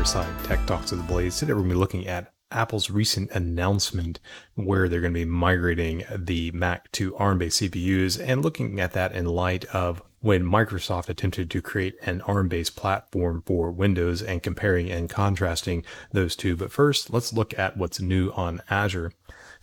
Fireside 0.00 0.44
Tech 0.44 0.64
Talks 0.64 0.92
of 0.92 0.98
the 0.98 1.04
Blaze. 1.04 1.36
Today 1.36 1.52
we're 1.52 1.58
going 1.58 1.68
to 1.68 1.74
be 1.74 1.78
looking 1.78 2.06
at 2.06 2.32
Apple's 2.50 2.88
recent 2.88 3.30
announcement 3.32 4.18
where 4.54 4.88
they're 4.88 5.02
going 5.02 5.12
to 5.12 5.20
be 5.20 5.26
migrating 5.26 6.04
the 6.16 6.50
Mac 6.52 6.90
to 6.92 7.14
ARM 7.16 7.36
based 7.36 7.60
CPUs 7.60 8.18
and 8.18 8.42
looking 8.42 8.80
at 8.80 8.92
that 8.92 9.12
in 9.12 9.26
light 9.26 9.66
of 9.66 10.00
when 10.20 10.42
Microsoft 10.42 11.10
attempted 11.10 11.50
to 11.50 11.60
create 11.60 11.96
an 12.00 12.22
ARM 12.22 12.48
based 12.48 12.76
platform 12.76 13.42
for 13.44 13.70
Windows 13.70 14.22
and 14.22 14.42
comparing 14.42 14.90
and 14.90 15.10
contrasting 15.10 15.84
those 16.12 16.34
two. 16.34 16.56
But 16.56 16.72
first, 16.72 17.12
let's 17.12 17.34
look 17.34 17.58
at 17.58 17.76
what's 17.76 18.00
new 18.00 18.30
on 18.30 18.62
Azure. 18.70 19.12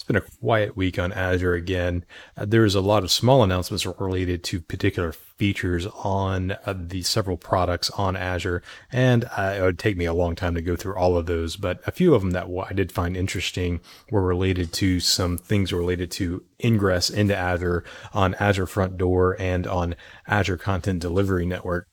Been 0.08 0.16
a 0.16 0.22
quiet 0.22 0.78
week 0.78 0.98
on 0.98 1.12
Azure 1.12 1.54
again. 1.54 2.06
Uh, 2.38 2.46
there's 2.46 2.76
a 2.76 2.80
lot 2.80 3.04
of 3.04 3.12
small 3.12 3.44
announcements 3.44 3.86
related 3.86 4.42
to 4.46 4.62
particular 4.62 5.12
features 5.12 5.86
on 5.86 6.52
uh, 6.66 6.74
the 6.78 7.02
several 7.02 7.36
products 7.36 7.90
on 7.90 8.16
Azure, 8.16 8.64
and 8.90 9.26
uh, 9.36 9.56
it 9.58 9.62
would 9.62 9.78
take 9.78 9.98
me 9.98 10.06
a 10.06 10.14
long 10.14 10.34
time 10.34 10.56
to 10.56 10.62
go 10.62 10.78
through 10.78 10.96
all 10.96 11.18
of 11.18 11.26
those. 11.26 11.58
But 11.58 11.82
a 11.86 11.92
few 11.92 12.16
of 12.16 12.22
them 12.22 12.32
that 12.32 12.48
I 12.70 12.72
did 12.72 12.94
find 12.94 13.18
interesting 13.18 13.82
were 14.10 14.24
related 14.24 14.72
to 14.74 15.02
some 15.02 15.38
things 15.38 15.74
related 15.74 16.10
to 16.12 16.42
ingress 16.64 17.10
into 17.10 17.36
Azure 17.36 17.84
on 18.14 18.34
Azure 18.36 18.66
Front 18.66 18.98
Door 18.98 19.36
and 19.42 19.68
on 19.68 19.94
Azure 20.26 20.58
Content 20.58 21.02
Delivery 21.02 21.46
Network. 21.46 21.90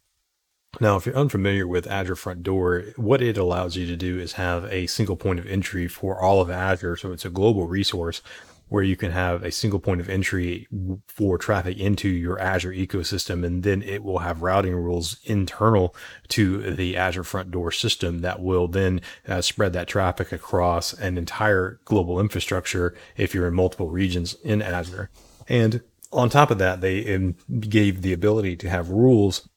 Now, 0.81 0.97
if 0.97 1.07
you're 1.07 1.17
unfamiliar 1.17 1.67
with 1.67 1.87
Azure 1.87 2.17
Front 2.17 2.43
Door, 2.43 2.85
what 2.97 3.23
it 3.23 3.37
allows 3.37 3.77
you 3.77 3.87
to 3.87 3.97
do 3.97 4.19
is 4.19 4.33
have 4.33 4.65
a 4.65 4.87
single 4.87 5.17
point 5.17 5.39
of 5.39 5.47
entry 5.47 5.89
for 5.89 6.21
all 6.21 6.41
of 6.41 6.51
Azure. 6.51 6.97
So 6.97 7.13
it's 7.13 7.25
a 7.25 7.31
global 7.31 7.67
resource 7.67 8.23
where 8.69 8.83
you 8.83 8.97
can 8.97 9.13
have 9.13 9.43
a 9.43 9.53
single 9.53 9.79
point 9.79 10.01
of 10.01 10.09
entry 10.09 10.67
for 11.07 11.39
traffic 11.39 11.79
into 11.79 12.09
your 12.09 12.41
Azure 12.41 12.73
ecosystem. 12.73 13.45
And 13.45 13.63
then 13.63 13.83
it 13.83 14.03
will 14.03 14.21
have 14.21 14.43
routing 14.43 14.75
rules 14.75 15.19
internal 15.25 15.95
to 16.29 16.75
the 16.75 16.97
Azure 16.97 17.25
Front 17.25 17.51
Door 17.51 17.73
system 17.73 18.21
that 18.23 18.41
will 18.41 18.67
then 18.67 19.01
uh, 19.29 19.43
spread 19.43 19.75
that 19.75 19.87
traffic 19.87 20.33
across 20.33 20.93
an 20.95 21.19
entire 21.19 21.79
global 21.85 22.19
infrastructure 22.19 22.95
if 23.17 23.35
you're 23.35 23.47
in 23.47 23.55
multiple 23.55 23.91
regions 23.91 24.35
in 24.43 24.63
Azure. 24.63 25.11
And 25.47 25.83
on 26.11 26.31
top 26.31 26.51
of 26.51 26.59
that, 26.59 26.81
they 26.81 27.15
um, 27.15 27.37
gave 27.61 28.03
the 28.03 28.13
ability 28.13 28.57
to 28.57 28.71
have 28.71 28.89
rules 28.89 29.49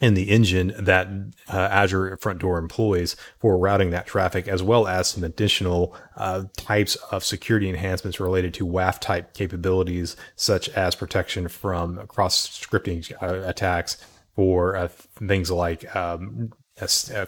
in 0.00 0.14
the 0.14 0.30
engine 0.30 0.72
that 0.78 1.08
uh, 1.52 1.56
Azure 1.56 2.16
Front 2.16 2.38
Door 2.38 2.58
employs 2.58 3.16
for 3.38 3.58
routing 3.58 3.90
that 3.90 4.06
traffic, 4.06 4.48
as 4.48 4.62
well 4.62 4.86
as 4.86 5.08
some 5.08 5.22
additional 5.22 5.94
uh, 6.16 6.44
types 6.56 6.96
of 7.10 7.22
security 7.22 7.68
enhancements 7.68 8.18
related 8.18 8.54
to 8.54 8.66
WAF 8.66 8.98
type 8.98 9.34
capabilities, 9.34 10.16
such 10.36 10.68
as 10.70 10.94
protection 10.94 11.48
from 11.48 12.06
cross 12.06 12.48
scripting 12.48 13.12
uh, 13.22 13.46
attacks 13.46 13.98
for 14.34 14.74
uh, 14.74 14.88
things 14.88 15.50
like 15.50 15.94
um, 15.94 16.52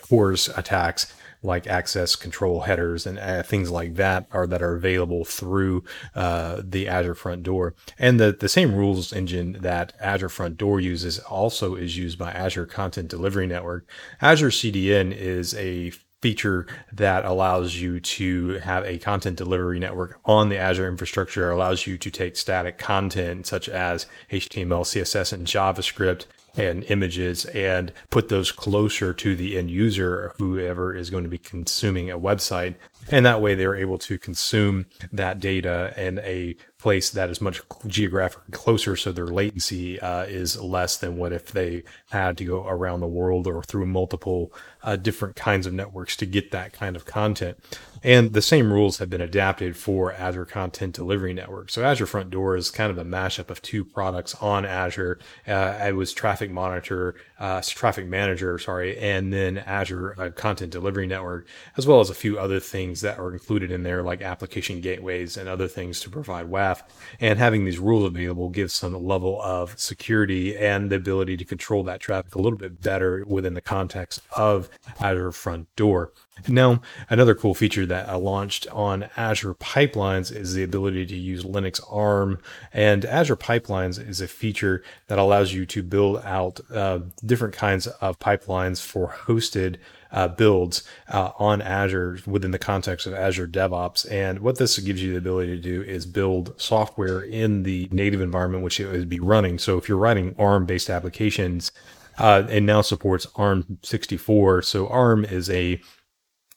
CORS 0.09 0.49
attacks 0.57 1.13
like 1.43 1.67
access 1.67 2.17
control 2.17 2.61
headers 2.61 3.07
and 3.07 3.19
uh, 3.19 3.43
things 3.43 3.71
like 3.71 3.95
that 3.97 4.27
are 4.31 4.47
that 4.47 4.63
are 4.63 4.75
available 4.75 5.25
through 5.25 5.85
uh, 6.15 6.61
the 6.63 6.89
Azure 6.89 7.15
Front 7.15 7.43
Door. 7.43 7.75
And 7.99 8.21
the, 8.21 8.33
the 8.33 8.49
same 8.49 8.75
rules 8.75 9.13
engine 9.13 9.59
that 9.61 9.93
Azure 10.01 10.29
Front 10.29 10.57
Door 10.57 10.81
uses 10.81 11.19
also 11.19 11.75
is 11.75 11.97
used 11.97 12.19
by 12.19 12.31
Azure 12.33 12.67
Content 12.67 13.09
Delivery 13.09 13.47
Network. 13.47 13.89
Azure 14.21 14.51
CDN 14.51 15.15
is 15.15 15.55
a 15.55 15.93
feature 16.23 16.67
that 16.93 17.25
allows 17.25 17.75
you 17.75 17.99
to 17.99 18.51
have 18.61 18.85
a 18.85 18.97
content 18.99 19.37
delivery 19.37 19.81
network 19.81 20.21
on 20.25 20.49
the 20.49 20.57
Azure 20.57 20.89
infrastructure, 20.89 21.51
allows 21.51 21.85
you 21.87 21.99
to 21.99 22.11
take 22.11 22.37
static 22.37 22.79
content 22.79 23.45
such 23.45 23.69
as 23.69 24.07
HTML, 24.31 24.85
CSS, 24.85 25.33
and 25.33 25.47
JavaScript 25.47 26.27
and 26.57 26.85
images 26.85 27.45
and 27.47 27.93
put 28.11 28.29
those 28.29 28.53
closer 28.53 29.13
to 29.15 29.35
the 29.37 29.57
end 29.59 29.71
user, 29.71 30.35
whoever 30.39 30.95
is 30.95 31.11
going 31.11 31.25
to 31.25 31.31
be 31.31 31.39
consuming 31.39 32.11
a 32.11 32.19
website. 32.19 32.75
And 33.11 33.27
that 33.27 33.41
way 33.41 33.55
they're 33.55 33.75
able 33.75 33.99
to 33.99 34.19
consume 34.19 34.87
that 35.13 35.41
data 35.41 35.93
in 35.97 36.19
a 36.21 36.57
place 36.79 37.11
that 37.11 37.31
is 37.31 37.41
much 37.41 37.61
geographically 37.87 38.51
closer. 38.51 38.97
So 38.97 39.13
their 39.13 39.29
latency 39.29 40.01
uh, 40.01 40.25
is 40.25 40.61
less 40.61 40.97
than 40.97 41.17
what 41.17 41.33
if 41.33 41.53
they 41.53 41.85
had 42.11 42.37
to 42.39 42.45
go 42.45 42.67
around 42.67 43.01
the 43.01 43.07
world 43.07 43.47
or 43.47 43.63
through 43.63 43.87
multiple 43.87 44.53
uh, 44.83 44.97
different 44.97 45.37
kinds 45.37 45.67
of 45.67 45.73
networks 45.73 46.17
to 46.17 46.27
get 46.27 46.51
that 46.51 46.73
kind 46.73 46.97
of 46.97 47.05
content. 47.05 47.57
And 48.03 48.33
the 48.33 48.43
same 48.43 48.73
rules 48.73 48.99
have 48.99 49.09
been 49.09 49.21
adapted 49.21 49.77
for 49.77 50.13
Azure 50.13 50.45
Content 50.45 50.95
Delivery 50.95 51.33
Network. 51.33 51.71
So 51.71 51.85
Azure 51.85 52.07
Front 52.07 52.31
Door 52.31 52.57
is 52.57 52.71
kind 52.71 52.91
of 52.91 52.99
a 52.99 53.05
mashup 53.05 53.49
of 53.49 53.63
two 53.63 53.85
products 53.85 54.35
on 54.37 54.65
Azure. 54.65 55.21
Uh, 55.47 55.79
it 55.81 55.95
was 55.95 56.13
Traffic 56.13 56.51
Monitor, 56.51 57.15
uh, 57.43 57.61
Traffic 57.67 58.07
Manager, 58.07 58.57
sorry, 58.57 58.97
and 58.97 59.33
then 59.33 59.59
Azure 59.59 60.15
uh, 60.17 60.31
Content 60.31 60.71
Delivery 60.71 61.09
Network, 61.09 61.49
as 61.77 61.89
well 61.89 61.99
as 61.99 62.09
a 62.09 62.15
few 62.15 62.39
other 62.39 62.61
things 62.61 63.01
that 63.01 63.19
are 63.19 63.33
included 63.33 63.73
in 63.73 63.83
there, 63.83 64.05
like 64.05 64.23
application 64.23 64.81
gateways 64.81 65.37
and 65.37 65.49
other 65.49 65.67
things 65.67 65.99
to 66.01 66.09
provide 66.09 66.47
WAF. 66.47 66.83
And 67.19 67.41
having 67.41 67.65
these 67.65 67.81
rules 67.81 68.05
available 68.05 68.49
gives 68.49 68.75
some 68.75 68.95
level 68.95 69.43
of 69.43 69.77
security 69.77 70.57
and 70.57 70.89
the 70.89 70.97
ability 70.97 71.37
to 71.37 71.45
control 71.45 71.83
that 71.83 71.99
traffic 71.99 72.37
a 72.37 72.41
little 72.41 72.59
bit 72.59 72.81
better 72.81 73.25
within 73.27 73.55
the 73.55 73.61
context 73.61 74.21
of 74.37 74.71
Azure 75.01 75.33
Front 75.33 75.75
Door. 75.75 76.13
Now, 76.49 76.81
another 77.09 77.35
cool 77.35 77.55
feature 77.55 77.87
that 77.87 78.09
I 78.09 78.15
launched 78.15 78.67
on 78.69 79.09
Azure 79.17 79.55
Pipelines 79.55 80.35
is 80.35 80.55
the 80.55 80.63
ability 80.63 81.07
to 81.07 81.17
use 81.17 81.45
Linux 81.45 81.81
ARM. 81.93 82.39
And 82.73 83.05
Azure 83.05 83.37
Pipelines 83.37 84.05
is 84.05 84.21
a 84.21 84.27
feature 84.27 84.83
that 85.07 85.19
allows 85.19 85.53
you 85.53 85.67
to 85.67 85.83
build 85.83 86.23
out 86.25 86.61
uh, 86.73 87.01
different 87.25 87.55
kinds 87.55 87.87
of 87.87 88.19
pipelines 88.19 88.85
for 88.85 89.15
hosted 89.27 89.77
uh, 90.11 90.29
builds 90.29 90.83
uh, 91.09 91.31
on 91.39 91.63
Azure 91.63 92.19
within 92.27 92.51
the 92.51 92.59
context 92.59 93.07
of 93.07 93.15
Azure 93.15 93.49
DevOps. 93.49 94.11
And 94.11 94.41
what 94.41 94.59
this 94.59 94.79
gives 94.79 95.03
you 95.03 95.13
the 95.13 95.19
ability 95.19 95.57
to 95.57 95.63
do 95.63 95.83
is 95.83 96.07
build 96.07 96.61
software 96.61 97.21
in 97.21 97.63
the 97.63 97.89
native 97.93 98.21
environment, 98.21 98.65
which 98.65 98.81
it 98.81 98.91
would 98.91 99.09
be 99.09 99.21
running. 99.21 99.59
So 99.59 99.79
if 99.79 99.89
you're 99.89 99.99
writing 99.99 100.35
ARM 100.39 100.67
based 100.67 100.91
applications, 100.91 101.73
uh, 102.19 102.45
it 102.49 102.63
now 102.63 102.83
supports 102.83 103.27
ARM 103.37 103.79
64. 103.83 104.63
So 104.63 104.89
ARM 104.89 105.25
is 105.25 105.49
a 105.49 105.81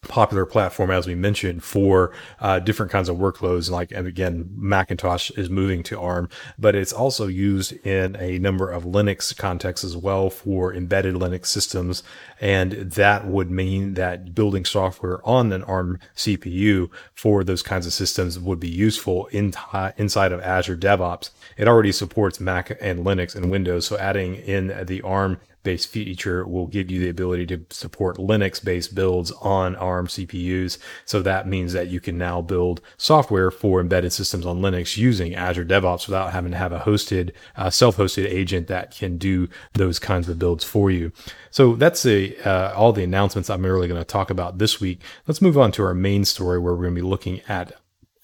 popular 0.06 0.46
platform, 0.46 0.92
as 0.92 1.08
we 1.08 1.16
mentioned, 1.16 1.64
for 1.64 2.12
uh, 2.40 2.60
different 2.60 2.92
kinds 2.92 3.10
of 3.10 3.18
workloads. 3.18 3.70
Like, 3.70 3.92
and 3.92 4.08
again, 4.08 4.50
Macintosh 4.56 5.32
is 5.32 5.50
moving 5.50 5.84
to 5.84 6.00
ARM, 6.00 6.30
but 6.58 6.76
it's 6.76 6.94
also 6.94 7.28
used 7.28 7.74
in 7.86 8.16
a 8.18 8.40
number 8.40 8.70
of 8.70 8.84
Linux 8.84 9.36
contexts 9.36 9.84
as 9.84 9.98
well 9.98 10.30
for 10.30 10.74
embedded 10.74 11.16
Linux 11.16 11.48
systems. 11.48 12.04
And 12.40 12.72
that 12.74 13.26
would 13.28 13.52
mean 13.52 13.96
that 13.96 14.36
building 14.36 14.66
software 14.66 15.20
on 15.28 15.52
an 15.52 15.64
ARM 15.64 16.00
CPU 16.16 16.90
for 17.14 17.44
those 17.44 17.62
kinds 17.62 17.86
of 17.86 17.94
systems 17.94 18.40
would 18.40 18.60
be 18.60 18.70
useful 18.70 19.28
in 19.28 19.52
t- 19.52 19.60
inside 19.98 20.32
of 20.32 20.42
Azure 20.42 20.78
DevOps. 20.78 21.30
It 21.58 21.68
already 21.68 21.92
supports 21.92 22.40
Mac 22.40 22.78
and 22.82 23.06
Linux 23.06 23.36
and 23.36 23.52
Windows. 23.52 23.88
So 23.88 23.98
adding 23.98 24.36
in 24.36 24.86
the 24.86 25.02
ARM 25.02 25.40
based 25.66 25.90
feature 25.90 26.48
will 26.48 26.68
give 26.68 26.90
you 26.90 27.02
the 27.02 27.10
ability 27.10 27.46
to 27.48 27.66
support 27.70 28.16
Linux 28.16 28.64
based 28.64 28.96
builds 28.96 29.32
on 29.32 29.76
ARM 29.76 30.08
CPUs. 30.08 30.78
So 31.04 31.22
that 31.22 31.48
means 31.48 31.74
that 31.74 31.90
you 31.90 32.00
can 32.00 32.18
now 32.18 32.42
build 32.42 32.80
software 32.96 33.52
for 33.52 33.82
embedded 33.82 34.14
systems 34.14 34.46
on 34.46 34.62
Linux 34.62 34.96
using 34.96 35.36
Azure 35.36 35.66
DevOps 35.66 36.08
without 36.08 36.32
having 36.32 36.52
to 36.52 36.58
have 36.58 36.72
a 36.72 36.80
hosted, 36.80 37.32
uh, 37.58 37.70
self 37.70 37.98
hosted 37.98 38.26
agent 38.26 38.68
that 38.68 38.96
can 38.96 39.18
do 39.18 39.50
those 39.74 40.00
kinds 40.00 40.30
of 40.30 40.40
builds 40.40 40.64
for 40.64 40.90
you. 40.90 41.12
So 41.52 41.76
that's 41.76 42.06
a, 42.06 42.38
uh, 42.48 42.74
all 42.74 42.94
the 42.94 43.04
announcements 43.04 43.50
I'm 43.50 43.66
really 43.66 43.90
going 43.90 44.00
to 44.00 44.06
talk 44.06 44.30
about 44.30 44.60
this 44.60 44.80
week. 44.80 45.02
Let's 45.28 45.42
move 45.42 45.58
on 45.58 45.74
to 45.74 45.84
our 45.84 45.94
main 45.94 46.24
story 46.24 46.60
where 46.60 46.74
we're 46.74 46.84
going 46.84 46.96
to 46.96 47.02
be 47.02 47.08
looking 47.08 47.42
at 47.50 47.74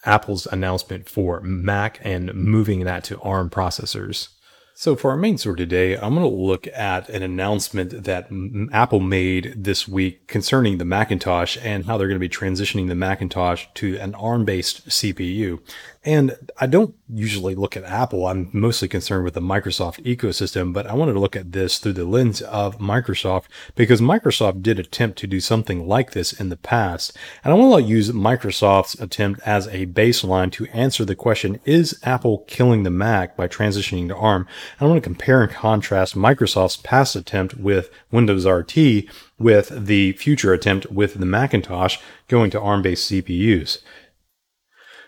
Apple's 0.05 0.47
announcement 0.47 1.09
for 1.09 1.41
Mac 1.41 1.99
and 2.03 2.33
moving 2.33 2.83
that 2.85 3.03
to 3.05 3.19
ARM 3.21 3.49
processors. 3.49 4.29
So 4.73 4.95
for 4.95 5.11
our 5.11 5.17
main 5.17 5.37
story 5.37 5.57
today, 5.57 5.95
I'm 5.95 6.15
going 6.15 6.27
to 6.27 6.35
look 6.35 6.65
at 6.67 7.07
an 7.09 7.21
announcement 7.21 8.03
that 8.05 8.29
Apple 8.71 8.99
made 8.99 9.53
this 9.55 9.87
week 9.87 10.27
concerning 10.27 10.77
the 10.77 10.85
Macintosh 10.85 11.57
and 11.61 11.85
how 11.85 11.97
they're 11.97 12.07
going 12.07 12.19
to 12.19 12.27
be 12.27 12.29
transitioning 12.29 12.87
the 12.87 12.95
Macintosh 12.95 13.67
to 13.75 13.97
an 13.99 14.15
ARM-based 14.15 14.87
CPU. 14.87 15.59
And 16.03 16.35
I 16.59 16.65
don't 16.65 16.95
usually 17.07 17.53
look 17.53 17.77
at 17.77 17.83
Apple. 17.83 18.25
I'm 18.25 18.49
mostly 18.53 18.87
concerned 18.87 19.23
with 19.23 19.35
the 19.35 19.41
Microsoft 19.41 20.03
ecosystem, 20.03 20.73
but 20.73 20.87
I 20.87 20.95
wanted 20.95 21.13
to 21.13 21.19
look 21.19 21.35
at 21.35 21.51
this 21.51 21.77
through 21.77 21.93
the 21.93 22.05
lens 22.05 22.41
of 22.41 22.79
Microsoft 22.79 23.45
because 23.75 24.01
Microsoft 24.01 24.63
did 24.63 24.79
attempt 24.79 25.19
to 25.19 25.27
do 25.27 25.39
something 25.39 25.87
like 25.87 26.11
this 26.11 26.33
in 26.33 26.49
the 26.49 26.57
past. 26.57 27.15
And 27.43 27.53
I 27.53 27.55
want 27.55 27.83
to 27.83 27.87
use 27.87 28.09
Microsoft's 28.09 28.99
attempt 28.99 29.41
as 29.45 29.67
a 29.67 29.85
baseline 29.85 30.51
to 30.53 30.65
answer 30.67 31.05
the 31.05 31.15
question, 31.15 31.59
is 31.65 31.99
Apple 32.01 32.45
killing 32.47 32.81
the 32.81 32.89
Mac 32.89 33.37
by 33.37 33.47
transitioning 33.47 34.07
to 34.07 34.15
ARM? 34.15 34.47
And 34.79 34.87
I 34.87 34.89
want 34.89 35.03
to 35.03 35.07
compare 35.07 35.43
and 35.43 35.51
contrast 35.51 36.15
Microsoft's 36.15 36.77
past 36.77 37.15
attempt 37.15 37.57
with 37.57 37.91
Windows 38.09 38.47
RT 38.47 39.05
with 39.37 39.85
the 39.85 40.13
future 40.13 40.51
attempt 40.51 40.87
with 40.87 41.13
the 41.13 41.27
Macintosh 41.27 41.99
going 42.27 42.49
to 42.49 42.59
ARM 42.59 42.81
based 42.81 43.11
CPUs. 43.11 43.83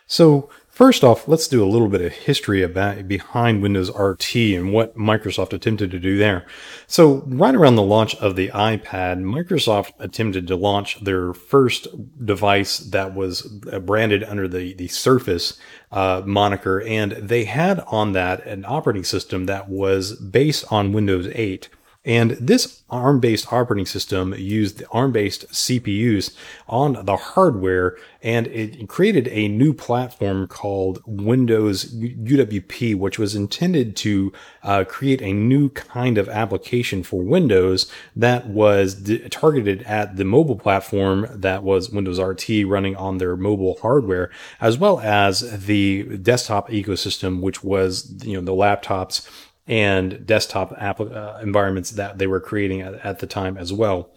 So 0.06 0.50
First 0.74 1.04
off, 1.04 1.28
let's 1.28 1.48
do 1.48 1.64
a 1.64 1.70
little 1.70 1.88
bit 1.88 2.02
of 2.02 2.12
history 2.12 2.64
about 2.64 3.08
behind 3.08 3.62
Windows 3.62 3.92
RT 3.96 4.36
and 4.36 4.74
what 4.74 4.98
Microsoft 4.98 5.54
attempted 5.54 5.92
to 5.92 6.00
do 6.00 6.18
there. 6.18 6.48
So, 6.88 7.22
right 7.28 7.54
around 7.54 7.76
the 7.76 7.84
launch 7.84 8.16
of 8.16 8.36
the 8.36 8.48
iPad, 8.48 9.22
Microsoft 9.22 9.92
attempted 10.00 10.48
to 10.48 10.56
launch 10.56 11.00
their 11.02 11.32
first 11.32 11.88
device 12.26 12.80
that 12.80 13.14
was 13.14 13.44
branded 13.44 14.24
under 14.24 14.48
the, 14.48 14.74
the 14.74 14.88
Surface 14.88 15.60
uh, 15.92 16.24
moniker, 16.26 16.82
and 16.82 17.12
they 17.12 17.44
had 17.44 17.82
on 17.82 18.14
that 18.14 18.44
an 18.48 18.66
operating 18.68 19.04
system 19.04 19.46
that 19.46 19.70
was 19.70 20.16
based 20.16 20.66
on 20.72 20.92
Windows 20.92 21.28
8. 21.36 21.70
And 22.06 22.32
this 22.32 22.84
ARM 22.90 23.22
based 23.22 23.52
operating 23.52 23.86
system 23.86 24.34
used 24.38 24.78
the 24.78 24.88
ARM 24.90 25.14
based 25.14 25.48
CPUs 25.50 26.36
on 26.68 27.06
the 27.06 27.16
hardware 27.16 27.98
and 28.22 28.48
it 28.48 28.88
created 28.90 29.30
a 29.30 29.48
new 29.48 29.74
platform 29.74 30.48
called 30.48 31.02
Windows 31.06 31.94
UWP, 31.94 32.96
which 32.96 33.18
was 33.18 33.36
intended 33.36 33.96
to 33.98 34.34
uh, 34.64 34.84
create 34.86 35.22
a 35.22 35.32
new 35.32 35.70
kind 35.70 36.18
of 36.18 36.28
application 36.28 37.04
for 37.04 37.24
Windows 37.24 37.90
that 38.16 38.48
was 38.48 38.96
d- 38.96 39.28
targeted 39.30 39.82
at 39.84 40.18
the 40.18 40.26
mobile 40.26 40.58
platform 40.58 41.28
that 41.32 41.64
was 41.64 41.90
Windows 41.90 42.20
RT 42.20 42.66
running 42.66 42.96
on 42.98 43.18
their 43.18 43.38
mobile 43.38 43.78
hardware, 43.82 44.30
as 44.60 44.78
well 44.78 45.00
as 45.00 45.66
the 45.66 46.04
desktop 46.18 46.70
ecosystem, 46.70 47.42
which 47.42 47.64
was 47.64 48.14
you 48.26 48.34
know 48.34 48.42
the 48.42 48.52
laptops 48.52 49.28
and 49.68 50.26
desktop 50.26 50.74
app, 50.78 51.00
uh, 51.00 51.40
environments 51.42 51.92
that 51.92 52.18
they 52.18 52.28
were 52.28 52.40
creating 52.40 52.82
at, 52.82 52.94
at 52.96 53.20
the 53.20 53.28
time 53.28 53.58
as 53.58 53.72
well. 53.72 54.12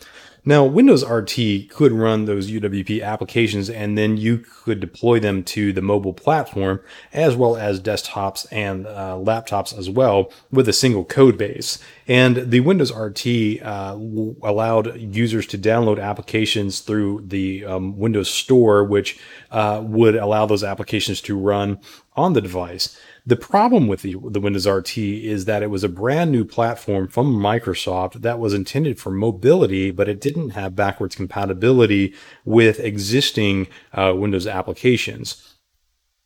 Now, 0.48 0.64
Windows 0.64 1.04
RT 1.04 1.68
could 1.68 1.90
run 1.90 2.26
those 2.26 2.52
UWP 2.52 3.02
applications 3.02 3.68
and 3.68 3.98
then 3.98 4.16
you 4.16 4.38
could 4.38 4.78
deploy 4.78 5.18
them 5.18 5.42
to 5.42 5.72
the 5.72 5.82
mobile 5.82 6.12
platform 6.12 6.80
as 7.12 7.34
well 7.34 7.56
as 7.56 7.80
desktops 7.80 8.46
and 8.52 8.86
uh, 8.86 9.18
laptops 9.18 9.76
as 9.76 9.90
well 9.90 10.30
with 10.52 10.68
a 10.68 10.72
single 10.72 11.04
code 11.04 11.36
base. 11.36 11.80
And 12.06 12.52
the 12.52 12.60
Windows 12.60 12.92
RT 12.92 13.60
uh, 13.60 13.98
allowed 14.40 14.96
users 15.00 15.48
to 15.48 15.58
download 15.58 16.00
applications 16.00 16.78
through 16.78 17.24
the 17.26 17.64
um, 17.64 17.98
Windows 17.98 18.30
Store, 18.30 18.84
which 18.84 19.18
uh, 19.50 19.82
would 19.84 20.14
allow 20.14 20.46
those 20.46 20.62
applications 20.62 21.20
to 21.22 21.36
run 21.36 21.80
on 22.14 22.34
the 22.34 22.40
device. 22.40 22.96
The 23.28 23.36
problem 23.36 23.88
with 23.88 24.02
the, 24.02 24.16
the 24.22 24.38
Windows 24.38 24.68
RT 24.68 24.98
is 24.98 25.46
that 25.46 25.64
it 25.64 25.66
was 25.66 25.82
a 25.82 25.88
brand 25.88 26.30
new 26.30 26.44
platform 26.44 27.08
from 27.08 27.34
Microsoft 27.34 28.22
that 28.22 28.38
was 28.38 28.54
intended 28.54 29.00
for 29.00 29.10
mobility, 29.10 29.90
but 29.90 30.08
it 30.08 30.20
didn't 30.20 30.50
have 30.50 30.76
backwards 30.76 31.16
compatibility 31.16 32.14
with 32.44 32.78
existing 32.78 33.66
uh, 33.92 34.12
Windows 34.14 34.46
applications. 34.46 35.55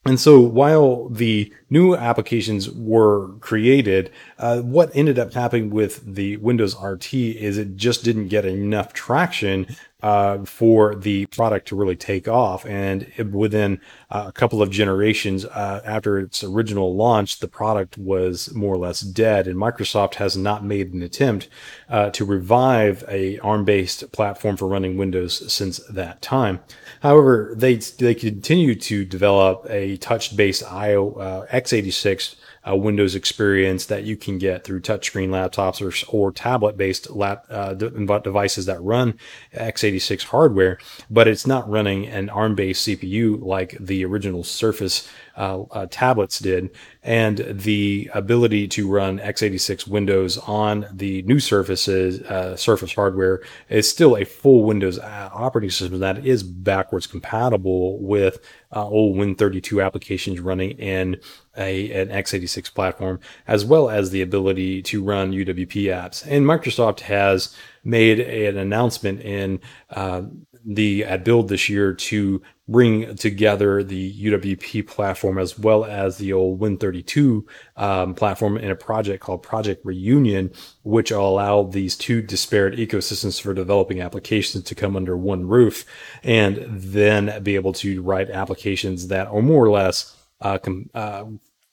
And 0.06 0.18
so 0.18 0.40
while 0.40 1.10
the 1.10 1.52
new 1.68 1.94
applications 1.94 2.70
were 2.70 3.34
created, 3.40 4.10
uh, 4.38 4.60
what 4.60 4.90
ended 4.94 5.18
up 5.18 5.34
happening 5.34 5.68
with 5.68 6.14
the 6.14 6.38
Windows 6.38 6.74
RT 6.82 7.12
is 7.12 7.58
it 7.58 7.76
just 7.76 8.02
didn't 8.02 8.28
get 8.28 8.46
enough 8.46 8.94
traction 8.94 9.66
uh, 10.02 10.42
for 10.46 10.94
the 10.94 11.26
product 11.26 11.68
to 11.68 11.76
really 11.76 11.96
take 11.96 12.26
off. 12.26 12.64
And 12.64 13.12
it, 13.18 13.30
within 13.30 13.78
uh, 14.10 14.24
a 14.28 14.32
couple 14.32 14.62
of 14.62 14.70
generations 14.70 15.44
uh, 15.44 15.82
after 15.84 16.18
its 16.18 16.42
original 16.42 16.96
launch, 16.96 17.40
the 17.40 17.48
product 17.48 17.98
was 17.98 18.54
more 18.54 18.74
or 18.74 18.78
less 18.78 19.02
dead. 19.02 19.46
And 19.46 19.58
Microsoft 19.58 20.14
has 20.14 20.34
not 20.34 20.64
made 20.64 20.94
an 20.94 21.02
attempt 21.02 21.48
uh, 21.90 22.08
to 22.10 22.24
revive 22.24 23.04
a 23.06 23.38
ARM-based 23.40 24.12
platform 24.12 24.56
for 24.56 24.66
running 24.66 24.96
Windows 24.96 25.52
since 25.52 25.78
that 25.90 26.22
time. 26.22 26.60
However, 27.00 27.52
they 27.56 27.76
they 27.76 28.14
continue 28.14 28.74
to 28.74 29.04
develop 29.04 29.66
a 29.68 29.96
touch-based 29.96 30.62
IO 30.70 31.12
uh, 31.12 31.46
x86 31.46 32.36
uh, 32.68 32.76
Windows 32.76 33.14
experience 33.14 33.86
that 33.86 34.04
you 34.04 34.16
can 34.16 34.38
get 34.38 34.64
through 34.64 34.80
touchscreen 34.80 35.28
laptops 35.28 35.80
or, 35.80 35.92
or 36.14 36.30
tablet-based 36.30 37.10
lap 37.10 37.46
uh, 37.48 37.74
devices 37.74 38.66
that 38.66 38.82
run 38.82 39.18
x86 39.54 40.24
hardware, 40.24 40.78
but 41.08 41.26
it's 41.26 41.46
not 41.46 41.68
running 41.68 42.06
an 42.06 42.28
ARM-based 42.28 42.86
CPU 42.86 43.40
like 43.40 43.76
the 43.80 44.04
original 44.04 44.44
Surface 44.44 45.08
uh, 45.36 45.62
uh, 45.70 45.86
tablets 45.90 46.38
did, 46.38 46.70
and 47.02 47.38
the 47.38 48.10
ability 48.12 48.68
to 48.68 48.90
run 48.90 49.18
x86 49.18 49.86
Windows 49.86 50.36
on 50.38 50.86
the 50.92 51.22
new 51.22 51.40
Surfaces 51.40 52.20
uh, 52.22 52.54
Surface 52.56 52.92
hardware 52.92 53.40
is 53.70 53.88
still 53.88 54.16
a 54.16 54.24
full 54.24 54.64
Windows 54.64 54.98
uh, 54.98 55.30
operating 55.32 55.70
system 55.70 56.00
that 56.00 56.26
is 56.26 56.42
backwards 56.42 57.06
compatible 57.06 57.98
with 58.00 58.38
uh, 58.74 58.86
old 58.86 59.16
Win32 59.16 59.84
applications 59.84 60.40
running 60.40 60.72
in 60.72 61.20
a, 61.56 61.90
an 61.92 62.08
x86 62.08 62.72
platform, 62.72 63.20
as 63.46 63.64
well 63.64 63.90
as 63.90 64.10
the 64.10 64.22
ability 64.22 64.82
to 64.82 65.02
run 65.02 65.32
UWP 65.32 65.84
apps. 65.86 66.24
And 66.26 66.46
Microsoft 66.46 67.00
has 67.00 67.54
made 67.82 68.20
an 68.20 68.56
announcement 68.56 69.20
in 69.22 69.60
uh, 69.90 70.22
the 70.64 71.04
at 71.04 71.24
Build 71.24 71.48
this 71.48 71.68
year 71.68 71.94
to 71.94 72.42
bring 72.68 73.16
together 73.16 73.82
the 73.82 74.12
UWP 74.24 74.86
platform 74.86 75.38
as 75.38 75.58
well 75.58 75.84
as 75.84 76.18
the 76.18 76.32
old 76.32 76.60
Win32 76.60 77.42
um, 77.76 78.14
platform 78.14 78.56
in 78.56 78.70
a 78.70 78.76
project 78.76 79.22
called 79.22 79.42
Project 79.42 79.84
Reunion, 79.84 80.52
which 80.82 81.10
will 81.10 81.28
allow 81.28 81.64
these 81.64 81.96
two 81.96 82.22
disparate 82.22 82.78
ecosystems 82.78 83.40
for 83.40 83.54
developing 83.54 84.00
applications 84.00 84.64
to 84.64 84.74
come 84.74 84.96
under 84.96 85.16
one 85.16 85.48
roof 85.48 85.84
and 86.22 86.64
then 86.68 87.42
be 87.42 87.56
able 87.56 87.72
to 87.72 88.02
write 88.02 88.30
applications 88.30 89.08
that 89.08 89.26
are 89.26 89.42
more 89.42 89.64
or 89.64 89.70
less 89.70 90.16
uh, 90.40 90.58
com- 90.58 90.90
uh, 90.94 91.24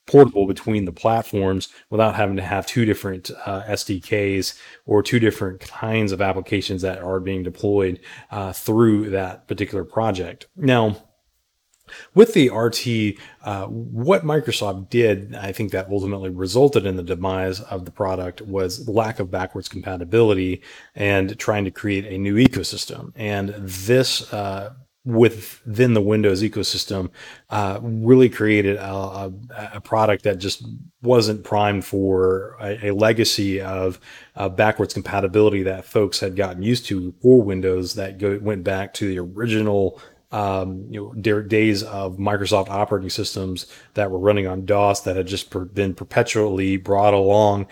portable 0.08 0.48
between 0.48 0.86
the 0.86 0.92
platforms 0.92 1.70
without 1.90 2.16
having 2.16 2.38
to 2.38 2.42
have 2.42 2.66
two 2.66 2.86
different 2.86 3.30
uh, 3.46 3.62
SDKs 3.64 4.58
or 4.86 5.04
two 5.04 5.20
different 5.20 5.60
kinds 5.60 6.12
of 6.12 6.22
applications 6.22 6.82
that 6.82 7.00
are 7.00 7.20
being 7.20 7.44
deployed 7.44 8.00
uh, 8.32 8.54
through 8.54 9.10
that 9.12 9.48
particular 9.48 9.84
project. 9.84 10.48
Now, 10.56 10.98
with 12.14 12.34
the 12.34 12.50
RT, 12.50 13.18
uh, 13.44 13.68
what 13.68 14.24
Microsoft 14.24 14.90
did, 14.90 15.36
I 15.36 15.52
think 15.52 15.72
that 15.72 15.90
ultimately 15.90 16.30
resulted 16.30 16.86
in 16.86 16.96
the 16.96 17.04
demise 17.04 17.62
of 17.62 17.86
the 17.86 17.92
product 17.92 18.42
was 18.42 18.88
lack 18.90 19.20
of 19.20 19.32
backwards 19.32 19.70
compatibility 19.70 20.62
and 20.96 21.38
trying 21.40 21.66
to 21.66 21.72
create 21.72 22.06
a 22.06 22.18
new 22.18 22.36
ecosystem. 22.36 23.14
And 23.16 23.50
this 23.50 24.34
uh, 24.34 24.74
within 25.08 25.94
the 25.94 26.02
Windows 26.02 26.44
ecosystem 26.44 27.10
uh, 27.50 27.80
really 27.82 28.28
created 28.28 28.76
a, 28.76 28.92
a, 28.92 29.32
a, 29.76 29.82
product 29.82 30.26
that 30.26 30.38
just 30.38 30.68
wasn't 31.02 31.46
primed 31.46 31.86
for 31.86 32.58
a, 32.60 32.90
a 32.90 32.92
legacy 32.92 33.62
of 33.62 34.02
uh, 34.36 34.50
backwards 34.50 34.94
compatibility 34.94 35.64
that 35.64 35.86
folks 35.86 36.20
had 36.20 36.36
gotten 36.36 36.62
used 36.62 36.86
to 36.88 37.14
for 37.22 37.42
Windows 37.42 37.94
that 37.94 38.18
go, 38.18 38.38
went 38.42 38.66
back 38.66 38.94
to 38.96 39.08
the 39.08 39.18
original 39.18 40.02
um, 40.32 40.88
you 40.90 41.14
know, 41.16 41.42
days 41.42 41.84
of 41.84 42.18
Microsoft 42.18 42.70
operating 42.70 43.10
systems 43.10 43.66
that 43.94 44.12
were 44.12 44.20
running 44.20 44.46
on 44.46 44.66
DOS 44.66 45.02
that 45.02 45.16
had 45.16 45.28
just 45.28 45.50
per- 45.50 45.64
been 45.64 45.94
perpetually 45.94 46.76
brought 46.76 47.14
along, 47.14 47.68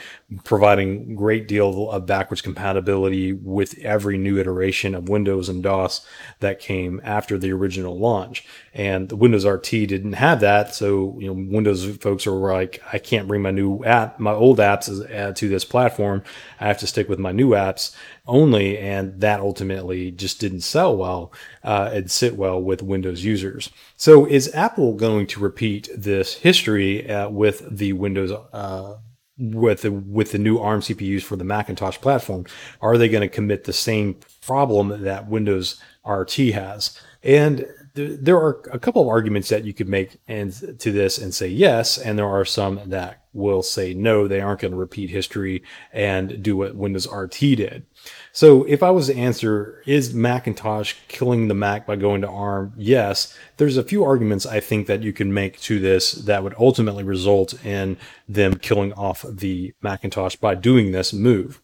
providing 0.45 1.15
great 1.15 1.49
deal 1.49 1.91
of 1.91 2.05
backwards 2.05 2.41
compatibility 2.41 3.33
with 3.33 3.77
every 3.79 4.17
new 4.17 4.39
iteration 4.39 4.95
of 4.95 5.09
Windows 5.09 5.49
and 5.49 5.63
DOS 5.63 6.05
that 6.39 6.59
came 6.59 7.01
after 7.03 7.37
the 7.37 7.51
original 7.51 7.97
launch. 7.99 8.45
And 8.75 9.07
the 9.07 9.15
Windows 9.15 9.45
RT 9.45 9.69
didn't 9.69 10.13
have 10.13 10.41
that, 10.41 10.75
so 10.75 11.17
you 11.17 11.33
know, 11.33 11.47
Windows 11.49 11.95
folks 11.97 12.27
are 12.27 12.31
like, 12.31 12.83
I 12.91 12.99
can't 12.99 13.25
bring 13.25 13.41
my 13.41 13.51
new 13.51 13.81
app, 13.85 14.19
my 14.19 14.33
old 14.33 14.57
apps 14.57 14.89
uh, 15.17 15.31
to 15.31 15.47
this 15.47 15.63
platform. 15.63 16.23
I 16.59 16.67
have 16.67 16.79
to 16.79 16.87
stick 16.87 17.07
with 17.07 17.17
my 17.17 17.31
new 17.31 17.51
apps 17.51 17.95
only, 18.27 18.77
and 18.77 19.21
that 19.21 19.39
ultimately 19.39 20.11
just 20.11 20.41
didn't 20.41 20.59
sell 20.59 20.97
well 20.97 21.31
uh, 21.63 21.89
and 21.93 22.11
sit 22.11 22.35
well 22.35 22.61
with 22.61 22.83
Windows 22.83 23.23
users. 23.23 23.69
So, 23.95 24.25
is 24.25 24.53
Apple 24.53 24.95
going 24.95 25.27
to 25.27 25.39
repeat 25.39 25.87
this 25.95 26.33
history 26.33 27.09
uh, 27.09 27.29
with 27.29 27.63
the 27.77 27.93
Windows? 27.93 28.31
Uh, 28.31 28.97
with 29.37 29.81
the 29.81 29.91
with 29.91 30.31
the 30.31 30.37
new 30.37 30.59
ARM 30.59 30.79
CPUs 30.79 31.23
for 31.23 31.35
the 31.35 31.43
Macintosh 31.43 31.97
platform, 31.99 32.45
are 32.81 32.97
they 32.97 33.09
going 33.09 33.21
to 33.21 33.33
commit 33.33 33.65
the 33.65 33.73
same 33.73 34.17
problem 34.41 35.03
that 35.03 35.27
Windows 35.27 35.81
RT 36.05 36.33
has? 36.53 36.99
And 37.21 37.65
there 37.95 38.37
are 38.37 38.61
a 38.71 38.79
couple 38.79 39.01
of 39.01 39.07
arguments 39.07 39.49
that 39.49 39.63
you 39.63 39.73
could 39.73 39.87
make 39.87 40.17
and 40.27 40.51
to 40.79 40.91
this 40.91 41.17
and 41.17 41.33
say 41.33 41.47
yes, 41.47 41.97
and 41.97 42.19
there 42.19 42.27
are 42.27 42.45
some 42.45 42.81
that 42.87 43.25
will 43.35 43.61
say 43.61 43.93
no, 43.93 44.27
they 44.27 44.39
aren't 44.39 44.61
going 44.61 44.71
to 44.71 44.77
repeat 44.77 45.09
history 45.09 45.61
and 45.91 46.41
do 46.41 46.55
what 46.55 46.75
Windows 46.75 47.07
RT 47.11 47.39
did. 47.39 47.85
So 48.31 48.63
if 48.63 48.81
I 48.81 48.91
was 48.91 49.07
to 49.07 49.15
answer, 49.15 49.81
is 49.85 50.13
Macintosh 50.13 50.93
killing 51.07 51.47
the 51.47 51.53
Mac 51.53 51.85
by 51.85 51.97
going 51.97 52.21
to 52.21 52.29
ARM? 52.29 52.73
Yes. 52.77 53.37
There's 53.57 53.77
a 53.77 53.83
few 53.83 54.03
arguments 54.03 54.45
I 54.45 54.61
think 54.61 54.87
that 54.87 55.03
you 55.03 55.11
can 55.11 55.33
make 55.33 55.59
to 55.61 55.79
this 55.79 56.13
that 56.13 56.43
would 56.43 56.55
ultimately 56.57 57.03
result 57.03 57.53
in 57.65 57.97
them 58.27 58.55
killing 58.55 58.93
off 58.93 59.25
the 59.29 59.73
Macintosh 59.81 60.37
by 60.37 60.55
doing 60.55 60.91
this 60.91 61.13
move. 61.13 61.61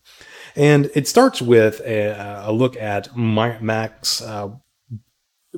And 0.55 0.91
it 0.93 1.07
starts 1.07 1.41
with 1.41 1.79
a, 1.81 2.43
a 2.45 2.51
look 2.51 2.75
at 2.75 3.15
Mac's 3.15 4.21
uh, 4.21 4.49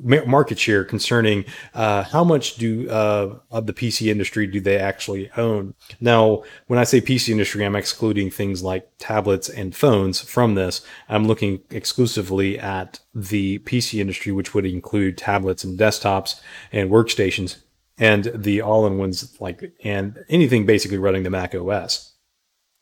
market 0.02 0.58
share 0.58 0.84
concerning 0.84 1.44
uh, 1.74 2.02
how 2.02 2.24
much 2.24 2.56
do 2.56 2.88
uh, 2.90 3.38
of 3.50 3.66
the 3.66 3.72
PC 3.72 4.10
industry 4.10 4.46
do 4.46 4.60
they 4.60 4.78
actually 4.78 5.30
own. 5.36 5.74
Now, 6.00 6.42
when 6.66 6.78
I 6.78 6.84
say 6.84 7.00
PC 7.00 7.30
industry, 7.30 7.64
I'm 7.64 7.76
excluding 7.76 8.30
things 8.30 8.62
like 8.62 8.88
tablets 8.98 9.48
and 9.48 9.74
phones 9.74 10.20
from 10.20 10.54
this. 10.54 10.84
I'm 11.08 11.26
looking 11.26 11.60
exclusively 11.70 12.58
at 12.58 13.00
the 13.14 13.60
PC 13.60 14.00
industry, 14.00 14.32
which 14.32 14.54
would 14.54 14.66
include 14.66 15.16
tablets 15.16 15.64
and 15.64 15.78
desktops 15.78 16.40
and 16.72 16.90
workstations 16.90 17.58
and 17.98 18.30
the 18.34 18.60
all-in-ones 18.60 19.40
like 19.40 19.72
and 19.84 20.24
anything 20.28 20.66
basically 20.66 20.98
running 20.98 21.22
the 21.22 21.30
Mac 21.30 21.54
OS 21.54 22.13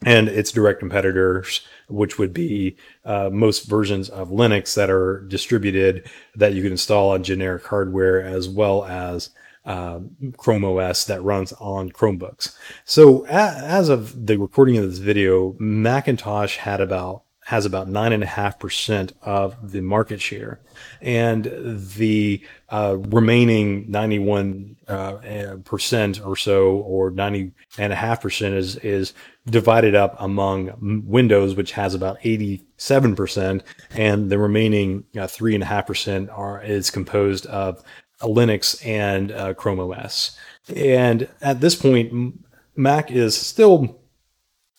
and 0.04 0.28
its 0.28 0.52
direct 0.52 0.80
competitors, 0.80 1.66
which 1.88 2.18
would 2.18 2.32
be 2.32 2.76
uh, 3.04 3.30
most 3.30 3.68
versions 3.68 4.08
of 4.08 4.28
Linux 4.30 4.74
that 4.74 4.90
are 4.90 5.20
distributed 5.28 6.08
that 6.34 6.54
you 6.54 6.62
can 6.62 6.72
install 6.72 7.10
on 7.10 7.22
generic 7.22 7.64
hardware, 7.66 8.22
as 8.22 8.48
well 8.48 8.84
as 8.84 9.30
uh, 9.64 10.00
Chrome 10.36 10.64
OS 10.64 11.04
that 11.04 11.22
runs 11.22 11.52
on 11.54 11.90
Chromebooks. 11.90 12.56
So, 12.84 13.24
as 13.26 13.88
of 13.88 14.26
the 14.26 14.36
recording 14.36 14.76
of 14.76 14.88
this 14.88 14.98
video, 14.98 15.54
Macintosh 15.58 16.56
had 16.56 16.80
about 16.80 17.22
has 17.44 17.66
about 17.66 17.88
nine 17.88 18.12
and 18.12 18.22
a 18.22 18.26
half 18.26 18.58
percent 18.60 19.12
of 19.22 19.72
the 19.72 19.80
market 19.80 20.20
share, 20.20 20.60
and 21.00 21.50
the 21.96 22.40
uh, 22.70 22.96
remaining 23.08 23.90
ninety-one 23.90 24.76
uh, 24.88 25.56
percent 25.64 26.24
or 26.24 26.36
so, 26.36 26.76
or 26.76 27.10
ninety 27.10 27.52
and 27.78 27.92
a 27.92 27.96
half 27.96 28.20
percent, 28.20 28.54
is 28.54 28.76
is 28.76 29.12
divided 29.46 29.94
up 29.94 30.14
among 30.18 31.02
Windows, 31.06 31.54
which 31.54 31.72
has 31.72 31.94
about 31.94 32.18
eighty-seven 32.22 33.16
percent, 33.16 33.62
and 33.90 34.30
the 34.30 34.38
remaining 34.38 35.04
three 35.28 35.54
and 35.54 35.62
a 35.62 35.66
half 35.66 35.86
percent 35.86 36.30
are 36.30 36.62
is 36.62 36.90
composed 36.90 37.46
of 37.46 37.82
Linux 38.20 38.86
and 38.86 39.32
uh, 39.32 39.54
Chrome 39.54 39.80
OS. 39.80 40.36
And 40.76 41.28
at 41.40 41.60
this 41.60 41.74
point, 41.74 42.40
Mac 42.76 43.10
is 43.10 43.36
still 43.36 43.98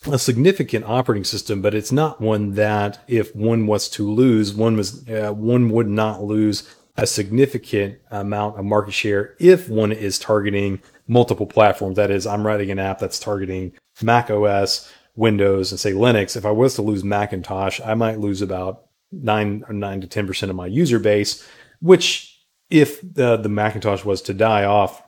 a 0.10 0.18
significant 0.18 0.86
operating 0.86 1.26
system, 1.26 1.62
but 1.62 1.74
it's 1.74 1.92
not 1.92 2.22
one 2.22 2.54
that 2.54 3.04
if 3.08 3.36
one 3.36 3.68
was 3.68 3.90
to 3.90 4.10
lose, 4.10 4.54
one 4.54 4.78
was 4.78 5.08
uh, 5.10 5.34
one 5.34 5.70
would 5.70 5.88
not 5.88 6.24
lose 6.24 6.74
a 6.96 7.08
significant 7.08 7.98
amount 8.12 8.58
of 8.60 8.64
market 8.66 8.94
share 8.94 9.36
if 9.40 9.68
one 9.68 9.92
is 9.92 10.20
targeting 10.20 10.82
multiple 11.08 11.48
platforms. 11.48 11.96
That 11.96 12.12
is, 12.12 12.28
I'm 12.28 12.46
writing 12.46 12.70
an 12.72 12.80
app 12.80 13.00
that's 13.00 13.20
targeting 13.20 13.74
Mac 14.02 14.30
OS, 14.30 14.92
Windows, 15.16 15.72
and 15.72 15.80
say 15.80 15.92
Linux. 15.92 16.36
If 16.36 16.46
I 16.46 16.52
was 16.52 16.76
to 16.76 16.82
lose 16.82 17.04
Macintosh, 17.04 17.80
I 17.84 17.94
might 17.94 18.20
lose 18.20 18.42
about 18.42 18.86
nine 19.12 19.64
or 19.68 19.74
nine 19.74 20.02
to 20.02 20.08
ten 20.08 20.26
percent 20.26 20.50
of 20.50 20.56
my 20.56 20.68
user 20.68 21.00
base, 21.00 21.48
which 21.80 22.42
if 22.70 23.02
the, 23.02 23.38
the 23.38 23.50
Macintosh 23.50 24.04
was 24.04 24.22
to 24.24 24.34
die 24.34 24.66
off, 24.66 25.04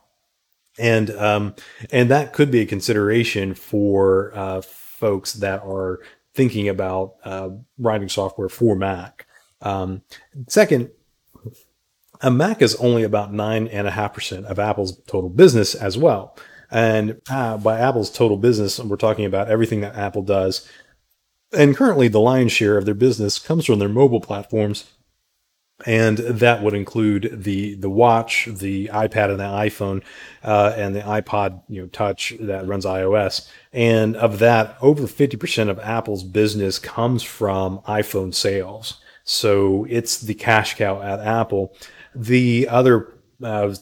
and 0.78 1.10
um, 1.12 1.56
and 1.92 2.10
that 2.12 2.34
could 2.34 2.52
be 2.52 2.62
a 2.62 2.66
consideration 2.66 3.56
for 3.56 4.32
uh, 4.36 4.62
folks 4.62 5.34
that 5.34 5.64
are 5.64 6.02
thinking 6.36 6.70
about 6.70 7.16
uh, 7.24 7.50
writing 7.78 8.10
software 8.10 8.50
for 8.50 8.76
Mac. 8.76 9.26
Um, 9.62 10.04
second, 10.48 10.92
a 12.22 12.30
Mac 12.30 12.62
is 12.62 12.76
only 12.76 13.04
about 13.04 13.34
nine 13.34 13.68
and 13.68 13.88
a 13.88 13.92
half 13.92 14.14
percent 14.14 14.46
of 14.46 14.60
Apple's 14.60 15.02
total 15.04 15.30
business 15.30 15.74
as 15.74 15.98
well. 15.98 16.38
And 16.76 17.22
uh, 17.30 17.58
by 17.58 17.80
Apple's 17.80 18.12
total 18.12 18.38
business, 18.38 18.80
we're 18.80 18.98
talking 18.98 19.26
about 19.26 19.48
everything 19.48 19.82
that 19.82 19.96
Apple 19.96 20.24
does. 20.24 20.70
And 21.54 21.76
currently, 21.76 22.08
the 22.08 22.20
lion's 22.20 22.52
share 22.52 22.78
of 22.78 22.86
their 22.86 22.94
business 22.94 23.40
comes 23.40 23.66
from 23.66 23.80
their 23.80 23.88
mobile 23.88 24.20
platforms 24.20 24.86
and 25.86 26.18
that 26.18 26.64
would 26.64 26.74
include 26.74 27.44
the 27.44 27.76
the 27.76 27.90
watch, 27.90 28.48
the 28.50 28.88
iPad, 28.88 29.30
and 29.30 29.40
the 29.40 29.44
iPhone, 29.44 30.04
uh, 30.44 30.74
and 30.76 30.96
the 30.96 31.02
iPod, 31.02 31.62
you 31.68 31.82
know, 31.82 31.88
Touch 31.88 32.34
that 32.40 32.66
runs 32.66 32.86
iOS. 32.86 33.50
And 33.74 34.16
of 34.16 34.40
that, 34.40 34.78
over 34.82 35.06
fifty 35.06 35.36
percent 35.36 35.70
of 35.70 35.80
Apple's 35.80 36.24
business 36.24 36.80
comes 36.80 37.24
from 37.24 37.80
iPhone 37.80 38.34
sales. 38.34 39.02
So 39.26 39.86
it's 39.90 40.22
the 40.22 40.36
cash 40.36 40.76
cow 40.76 41.02
at 41.02 41.20
Apple. 41.20 41.76
The 42.14 42.70
other 42.70 43.14
uh, 43.44 43.76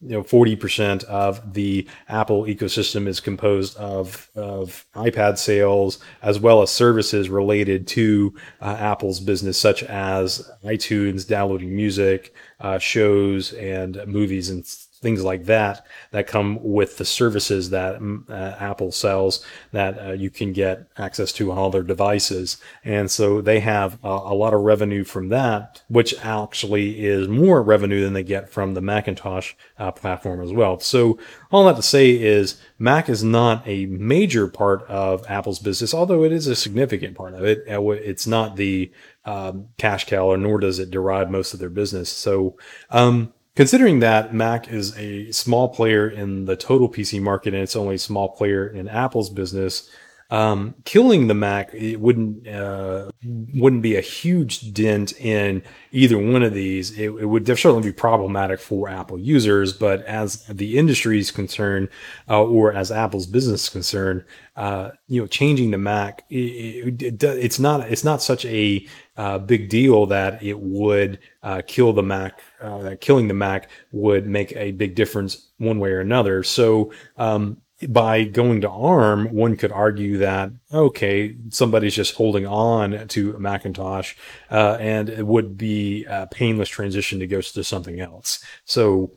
you 0.00 0.10
know 0.10 0.22
40% 0.22 1.04
of 1.04 1.54
the 1.54 1.88
apple 2.08 2.42
ecosystem 2.44 3.06
is 3.06 3.18
composed 3.18 3.76
of, 3.78 4.30
of 4.34 4.84
ipad 4.94 5.38
sales 5.38 5.98
as 6.22 6.38
well 6.38 6.60
as 6.60 6.70
services 6.70 7.30
related 7.30 7.86
to 7.88 8.34
uh, 8.60 8.76
apple's 8.78 9.20
business 9.20 9.58
such 9.58 9.82
as 9.84 10.50
itunes 10.64 11.26
downloading 11.26 11.74
music 11.74 12.34
uh, 12.60 12.78
shows 12.78 13.54
and 13.54 14.02
movies 14.06 14.50
and 14.50 14.66
things 15.00 15.22
like 15.22 15.44
that 15.44 15.86
that 16.10 16.26
come 16.26 16.58
with 16.62 16.96
the 16.96 17.04
services 17.04 17.70
that 17.70 18.00
mm, 18.00 18.28
uh, 18.30 18.56
Apple 18.58 18.90
sells 18.90 19.44
that 19.72 19.98
uh, 19.98 20.12
you 20.12 20.30
can 20.30 20.52
get 20.52 20.88
access 20.96 21.32
to 21.32 21.52
on 21.52 21.58
all 21.58 21.70
their 21.70 21.82
devices. 21.82 22.56
And 22.82 23.10
so 23.10 23.40
they 23.40 23.60
have 23.60 23.98
a, 24.02 24.08
a, 24.08 24.34
lot 24.34 24.54
of 24.54 24.62
revenue 24.62 25.04
from 25.04 25.28
that, 25.28 25.82
which 25.88 26.14
actually 26.24 27.04
is 27.04 27.28
more 27.28 27.62
revenue 27.62 28.02
than 28.02 28.14
they 28.14 28.22
get 28.22 28.48
from 28.48 28.74
the 28.74 28.80
Macintosh 28.80 29.52
uh, 29.78 29.92
platform 29.92 30.40
as 30.40 30.52
well. 30.52 30.80
So 30.80 31.18
all 31.50 31.66
that 31.66 31.76
to 31.76 31.82
say 31.82 32.10
is 32.10 32.60
Mac 32.78 33.08
is 33.08 33.22
not 33.22 33.66
a 33.66 33.86
major 33.86 34.48
part 34.48 34.82
of 34.84 35.24
Apple's 35.28 35.58
business, 35.58 35.92
although 35.92 36.24
it 36.24 36.32
is 36.32 36.46
a 36.46 36.56
significant 36.56 37.16
part 37.16 37.34
of 37.34 37.44
it. 37.44 37.64
Uh, 37.70 37.90
it's 37.90 38.26
not 38.26 38.56
the 38.56 38.90
um, 39.26 39.68
cash 39.76 40.06
cow, 40.06 40.28
or 40.28 40.36
nor 40.36 40.58
does 40.60 40.78
it 40.78 40.90
derive 40.90 41.30
most 41.30 41.52
of 41.52 41.60
their 41.60 41.68
business. 41.68 42.08
So, 42.08 42.56
um, 42.90 43.32
Considering 43.56 44.00
that 44.00 44.34
Mac 44.34 44.68
is 44.68 44.96
a 44.98 45.32
small 45.32 45.70
player 45.70 46.06
in 46.06 46.44
the 46.44 46.56
total 46.56 46.90
PC 46.90 47.22
market 47.22 47.54
and 47.54 47.62
it's 47.62 47.74
only 47.74 47.94
a 47.94 47.98
small 47.98 48.28
player 48.28 48.68
in 48.68 48.86
Apple's 48.86 49.30
business, 49.30 49.88
um, 50.30 50.74
killing 50.84 51.28
the 51.28 51.34
Mac 51.34 51.72
it 51.72 52.00
wouldn't 52.00 52.48
uh, 52.48 53.10
wouldn't 53.54 53.82
be 53.82 53.94
a 53.96 54.00
huge 54.00 54.72
dent 54.74 55.12
in 55.20 55.62
either 55.92 56.18
one 56.18 56.42
of 56.42 56.52
these. 56.52 56.98
It, 56.98 57.10
it, 57.10 57.26
would 57.26 57.46
certainly 57.46 57.82
be 57.82 57.92
problematic 57.92 58.58
for 58.58 58.88
Apple 58.88 59.18
users, 59.18 59.72
but 59.72 60.04
as 60.04 60.44
the 60.46 60.78
industry 60.78 61.20
is 61.20 61.30
concerned, 61.30 61.88
uh, 62.28 62.42
or 62.42 62.72
as 62.72 62.90
Apple's 62.90 63.26
business 63.26 63.64
is 63.64 63.68
concerned, 63.68 64.24
uh, 64.56 64.90
you 65.06 65.20
know, 65.20 65.28
changing 65.28 65.70
the 65.70 65.78
Mac, 65.78 66.24
it, 66.28 67.02
it, 67.02 67.22
it's 67.22 67.60
not 67.60 67.80
it's 67.88 68.04
not 68.04 68.20
such 68.20 68.44
a 68.46 68.84
uh, 69.16 69.38
big 69.38 69.68
deal 69.68 70.06
that 70.06 70.42
it 70.42 70.58
would 70.58 71.20
uh, 71.44 71.62
kill 71.66 71.92
the 71.92 72.02
Mac. 72.02 72.40
Uh, 72.60 72.78
that 72.78 73.00
killing 73.00 73.28
the 73.28 73.34
Mac 73.34 73.70
would 73.92 74.26
make 74.26 74.50
a 74.56 74.72
big 74.72 74.96
difference 74.96 75.50
one 75.58 75.78
way 75.78 75.90
or 75.90 76.00
another. 76.00 76.42
So 76.42 76.90
um, 77.16 77.58
by 77.88 78.24
going 78.24 78.62
to 78.62 78.70
ARM, 78.70 79.32
one 79.32 79.56
could 79.56 79.72
argue 79.72 80.18
that 80.18 80.50
okay, 80.72 81.36
somebody's 81.50 81.94
just 81.94 82.14
holding 82.14 82.46
on 82.46 83.06
to 83.08 83.38
Macintosh, 83.38 84.14
uh, 84.50 84.78
and 84.80 85.08
it 85.10 85.26
would 85.26 85.58
be 85.58 86.04
a 86.04 86.26
painless 86.26 86.68
transition 86.68 87.18
to 87.18 87.26
go 87.26 87.40
to 87.40 87.64
something 87.64 88.00
else. 88.00 88.42
So 88.64 89.12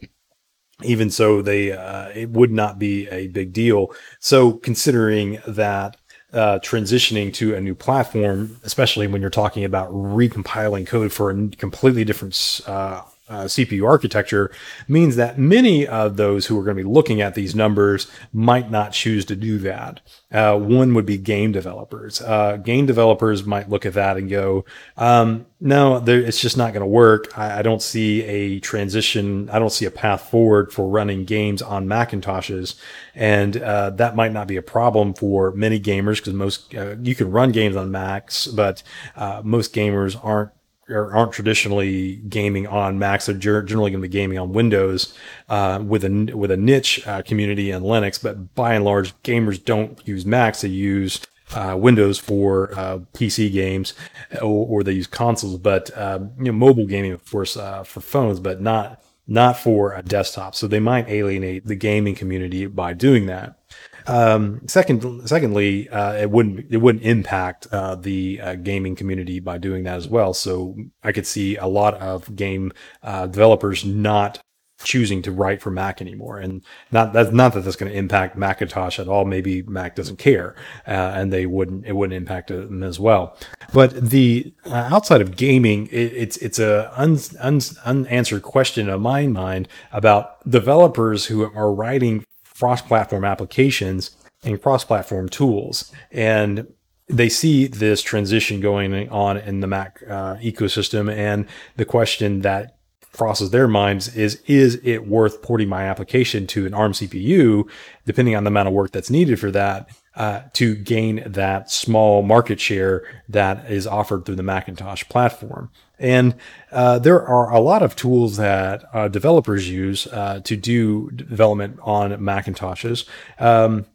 even 0.83 1.09
so, 1.09 1.41
they 1.41 1.71
uh, 1.71 2.09
it 2.09 2.29
would 2.31 2.51
not 2.51 2.79
be 2.79 3.07
a 3.09 3.27
big 3.27 3.53
deal. 3.53 3.93
So 4.19 4.53
considering 4.53 5.39
that. 5.47 5.97
Uh, 6.31 6.59
transitioning 6.59 7.33
to 7.33 7.55
a 7.55 7.59
new 7.59 7.73
platform, 7.73 8.55
especially 8.63 9.07
when 9.07 9.19
you're 9.19 9.31
talking 9.31 9.63
about 9.65 9.91
recompiling 9.91 10.85
code 10.85 11.11
for 11.11 11.31
a 11.31 11.47
completely 11.57 12.03
different 12.05 12.61
uh, 12.67 13.01
uh, 13.29 13.43
CPU 13.43 13.88
architecture 13.88 14.51
means 14.88 15.15
that 15.15 15.38
many 15.38 15.88
of 15.88 16.17
those 16.17 16.48
who 16.48 16.59
are 16.59 16.63
going 16.63 16.75
to 16.75 16.83
be 16.83 16.89
looking 16.89 17.21
at 17.21 17.36
these 17.36 17.55
numbers 17.55 18.09
might 18.33 18.71
not 18.71 18.91
choose 18.91 19.25
to 19.25 19.36
do 19.36 19.57
that. 19.59 20.01
Uh, 20.31 20.57
one 20.57 20.93
would 20.93 21.05
be 21.05 21.17
game 21.17 21.51
developers. 21.51 22.21
Uh, 22.21 22.57
game 22.57 22.86
developers 22.86 23.45
might 23.45 23.69
look 23.69 23.86
at 23.86 23.93
that 23.93 24.17
and 24.17 24.29
go, 24.29 24.65
um, 24.98 25.45
no, 25.62 26.03
it's 26.05 26.39
just 26.39 26.57
not 26.57 26.74
going 26.74 26.81
to 26.81 26.88
work. 26.88 27.38
I, 27.38 27.59
I, 27.59 27.62
don't 27.62 27.81
see 27.81 28.24
a 28.24 28.59
transition. 28.59 29.50
I 29.50 29.59
don't 29.59 29.71
see 29.71 29.86
a 29.86 29.91
path 29.91 30.29
forward 30.29 30.71
for 30.71 30.88
running 30.88 31.25
games 31.25 31.62
on 31.62 31.88
Macintoshes. 31.88 32.75
And 33.13 33.57
uh, 33.57 33.89
that 33.91 34.15
might 34.15 34.31
not 34.31 34.48
be 34.48 34.55
a 34.55 34.62
problem 34.62 35.13
for 35.13 35.51
many 35.51 35.79
gamers 35.79 36.17
because 36.17 36.33
most, 36.33 36.74
uh, 36.75 36.95
you 37.01 37.15
can 37.15 37.29
run 37.31 37.51
games 37.51 37.75
on 37.75 37.91
Macs, 37.91 38.48
but 38.48 38.83
uh, 39.15 39.41
most 39.43 39.75
gamers 39.75 40.17
aren't 40.24 40.51
or 40.89 41.13
aren't 41.13 41.31
traditionally 41.31 42.17
gaming 42.27 42.67
on 42.67 43.00
Macs. 43.00 43.25
They're 43.27 43.36
generally 43.36 43.91
going 43.91 44.01
to 44.01 44.08
be 44.08 44.12
gaming 44.12 44.38
on 44.38 44.53
Windows 44.53 45.13
uh, 45.48 45.84
with 45.86 46.03
a 46.03 46.31
with 46.36 46.51
a 46.51 46.58
niche 46.58 47.05
uh, 47.08 47.22
community 47.22 47.72
in 47.72 47.84
Linux. 47.84 48.22
But 48.22 48.55
by 48.55 48.74
and 48.74 48.86
large, 48.86 49.15
gamers 49.24 49.63
don't 49.63 50.05
use 50.08 50.25
Macs. 50.25 50.62
They 50.62 50.69
use 50.69 51.22
uh, 51.53 51.75
Windows 51.77 52.19
for 52.19 52.72
uh, 52.77 53.00
PC 53.13 53.51
games, 53.51 53.93
or, 54.41 54.67
or, 54.67 54.84
they 54.84 54.93
use 54.93 55.08
consoles. 55.08 55.58
But 55.58 55.96
um, 55.98 56.31
you 56.38 56.46
know, 56.46 56.51
mobile 56.51 56.86
gaming, 56.86 57.12
of 57.12 57.29
course, 57.29 57.58
uh, 57.58 57.84
for 57.84 58.01
phones, 58.01 58.39
but 58.39 58.62
not 58.62 59.01
not 59.27 59.58
for 59.58 59.93
a 59.93 60.01
desktop. 60.01 60.55
So 60.55 60.67
they 60.67 60.79
might 60.79 61.08
alienate 61.08 61.67
the 61.67 61.75
gaming 61.75 62.15
community 62.15 62.65
by 62.65 62.93
doing 62.93 63.27
that. 63.27 63.60
Um, 64.09 64.61
second, 64.67 65.27
secondly, 65.29 65.87
uh, 65.89 66.13
it 66.13 66.31
wouldn't 66.31 66.65
it 66.71 66.77
wouldn't 66.77 67.03
impact 67.03 67.67
uh, 67.71 67.95
the 67.95 68.41
uh, 68.41 68.55
gaming 68.55 68.95
community 68.95 69.39
by 69.39 69.59
doing 69.59 69.83
that 69.83 69.97
as 69.97 70.07
well. 70.07 70.33
So 70.33 70.75
I 71.03 71.11
could 71.11 71.27
see 71.27 71.57
a 71.57 71.67
lot 71.67 71.93
of 71.95 72.35
game 72.35 72.73
uh, 73.03 73.27
developers 73.27 73.85
not 73.85 74.41
choosing 74.83 75.21
to 75.21 75.31
write 75.31 75.61
for 75.61 75.71
Mac 75.71 76.01
anymore. 76.01 76.39
And 76.39 76.63
not 76.91 77.13
that's 77.13 77.31
not 77.31 77.53
that 77.53 77.61
that's 77.61 77.75
going 77.75 77.91
to 77.91 77.97
impact 77.97 78.35
Macintosh 78.35 78.97
at 78.97 79.07
all. 79.07 79.25
Maybe 79.25 79.61
Mac 79.63 79.95
doesn't 79.95 80.17
care, 80.17 80.55
uh, 80.87 81.13
and 81.15 81.31
they 81.31 81.45
wouldn't 81.45 81.85
it 81.85 81.95
wouldn't 81.95 82.17
impact 82.17 82.47
them 82.47 82.81
as 82.81 82.99
well. 82.99 83.37
But 83.73 84.09
the 84.09 84.53
uh, 84.65 84.89
outside 84.91 85.21
of 85.21 85.35
gaming, 85.35 85.87
it, 85.87 86.13
it's 86.13 86.37
it's 86.37 86.57
a 86.57 86.91
un, 86.99 87.19
un, 87.39 87.61
unanswered 87.85 88.41
question 88.41 88.89
in 88.89 89.01
my 89.01 89.27
mind 89.27 89.67
about 89.91 90.49
developers 90.49 91.25
who 91.25 91.43
are 91.43 91.71
writing 91.71 92.25
cross-platform 92.59 93.23
applications 93.23 94.15
and 94.43 94.61
cross-platform 94.61 95.29
tools 95.29 95.91
and 96.11 96.67
they 97.09 97.27
see 97.27 97.67
this 97.67 98.01
transition 98.01 98.61
going 98.61 99.09
on 99.09 99.37
in 99.37 99.59
the 99.59 99.67
Mac 99.67 100.01
uh, 100.07 100.35
ecosystem, 100.35 101.11
and 101.11 101.47
the 101.75 101.85
question 101.85 102.41
that 102.41 102.77
crosses 103.11 103.49
their 103.49 103.67
minds 103.67 104.15
is 104.15 104.41
is 104.45 104.79
it 104.83 105.07
worth 105.07 105.41
porting 105.41 105.67
my 105.67 105.83
application 105.83 106.45
to 106.47 106.67
an 106.67 106.73
ARM 106.73 106.93
CPU, 106.93 107.67
depending 108.05 108.35
on 108.35 108.43
the 108.43 108.49
amount 108.49 108.67
of 108.67 108.73
work 108.73 108.91
that's 108.91 109.09
needed 109.09 109.39
for 109.39 109.49
that, 109.49 109.89
uh, 110.15 110.41
to 110.53 110.75
gain 110.75 111.23
that 111.25 111.71
small 111.71 112.21
market 112.21 112.59
share 112.59 113.03
that 113.27 113.69
is 113.69 113.87
offered 113.87 114.25
through 114.25 114.35
the 114.35 114.43
Macintosh 114.43 115.03
platform. 115.09 115.71
And 116.00 116.36
uh, 116.72 117.00
there 117.00 117.25
are 117.25 117.51
a 117.51 117.60
lot 117.60 117.84
of 117.84 117.96
tools 117.96 118.38
that 118.38 118.84
uh, 118.94 119.08
developers 119.08 119.70
use 119.70 120.08
uh, 120.08 120.39
to 120.46 120.56
do 120.56 121.12
development 121.12 121.79
on 121.82 122.12
Macintoshes. 122.12 123.06
Um, 123.38 123.86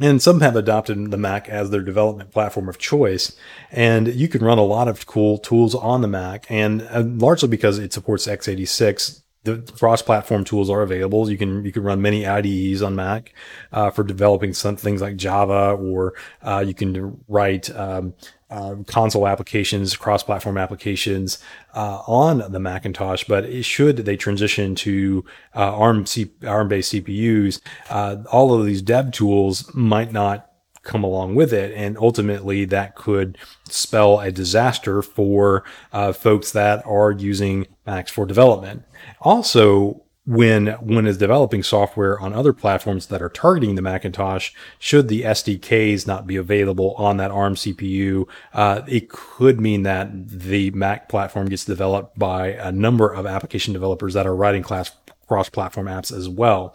and 0.00 0.20
some 0.20 0.40
have 0.40 0.56
adopted 0.56 1.10
the 1.10 1.16
Mac 1.16 1.48
as 1.48 1.70
their 1.70 1.80
development 1.80 2.32
platform 2.32 2.68
of 2.68 2.78
choice. 2.78 3.36
And 3.70 4.08
you 4.08 4.26
can 4.28 4.44
run 4.44 4.58
a 4.58 4.64
lot 4.64 4.88
of 4.88 5.06
cool 5.06 5.38
tools 5.38 5.74
on 5.74 6.00
the 6.00 6.08
Mac, 6.08 6.46
and 6.50 6.82
uh, 6.90 7.04
largely 7.06 7.48
because 7.48 7.78
it 7.78 7.92
supports 7.92 8.26
x86, 8.26 9.22
the 9.44 9.58
cross-platform 9.78 10.44
tools 10.44 10.70
are 10.70 10.82
available. 10.82 11.30
You 11.30 11.38
can 11.38 11.64
you 11.64 11.70
can 11.70 11.82
run 11.84 12.00
many 12.02 12.26
IDEs 12.26 12.82
on 12.82 12.96
Mac 12.96 13.34
uh, 13.72 13.90
for 13.90 14.02
developing 14.02 14.54
some 14.54 14.76
things 14.76 15.00
like 15.02 15.16
Java, 15.16 15.76
or 15.78 16.14
uh, 16.42 16.64
you 16.66 16.74
can 16.74 17.22
write 17.28 17.70
um, 17.76 18.14
uh, 18.54 18.76
console 18.86 19.26
applications, 19.26 19.96
cross-platform 19.96 20.56
applications 20.56 21.38
uh, 21.74 22.02
on 22.06 22.52
the 22.52 22.60
Macintosh. 22.60 23.24
But 23.24 23.64
should 23.64 23.96
they 23.98 24.16
transition 24.16 24.76
to 24.76 25.24
uh, 25.56 25.76
ARM 25.76 26.06
C- 26.06 26.30
ARM-based 26.46 26.92
CPUs, 26.92 27.60
uh, 27.90 28.16
all 28.30 28.54
of 28.54 28.64
these 28.64 28.80
dev 28.80 29.10
tools 29.10 29.74
might 29.74 30.12
not 30.12 30.50
come 30.84 31.02
along 31.02 31.34
with 31.34 31.52
it, 31.52 31.72
and 31.74 31.98
ultimately 31.98 32.64
that 32.66 32.94
could 32.94 33.36
spell 33.68 34.20
a 34.20 34.30
disaster 34.30 35.02
for 35.02 35.64
uh, 35.92 36.12
folks 36.12 36.52
that 36.52 36.84
are 36.86 37.10
using 37.10 37.66
Macs 37.86 38.12
for 38.12 38.26
development. 38.26 38.84
Also, 39.20 40.03
when 40.26 40.68
one 40.80 41.06
is 41.06 41.18
developing 41.18 41.62
software 41.62 42.18
on 42.18 42.32
other 42.32 42.52
platforms 42.54 43.06
that 43.06 43.20
are 43.20 43.28
targeting 43.28 43.74
the 43.74 43.82
Macintosh, 43.82 44.52
should 44.78 45.08
the 45.08 45.22
SDKs 45.22 46.06
not 46.06 46.26
be 46.26 46.36
available 46.36 46.94
on 46.96 47.18
that 47.18 47.30
ARM 47.30 47.54
CPU, 47.56 48.26
uh, 48.54 48.82
it 48.88 49.10
could 49.10 49.60
mean 49.60 49.82
that 49.82 50.28
the 50.28 50.70
Mac 50.70 51.08
platform 51.08 51.48
gets 51.48 51.64
developed 51.64 52.18
by 52.18 52.48
a 52.48 52.72
number 52.72 53.12
of 53.12 53.26
application 53.26 53.74
developers 53.74 54.14
that 54.14 54.26
are 54.26 54.34
writing 54.34 54.62
class 54.62 54.92
cross-platform 55.28 55.86
apps 55.86 56.16
as 56.16 56.28
well. 56.28 56.74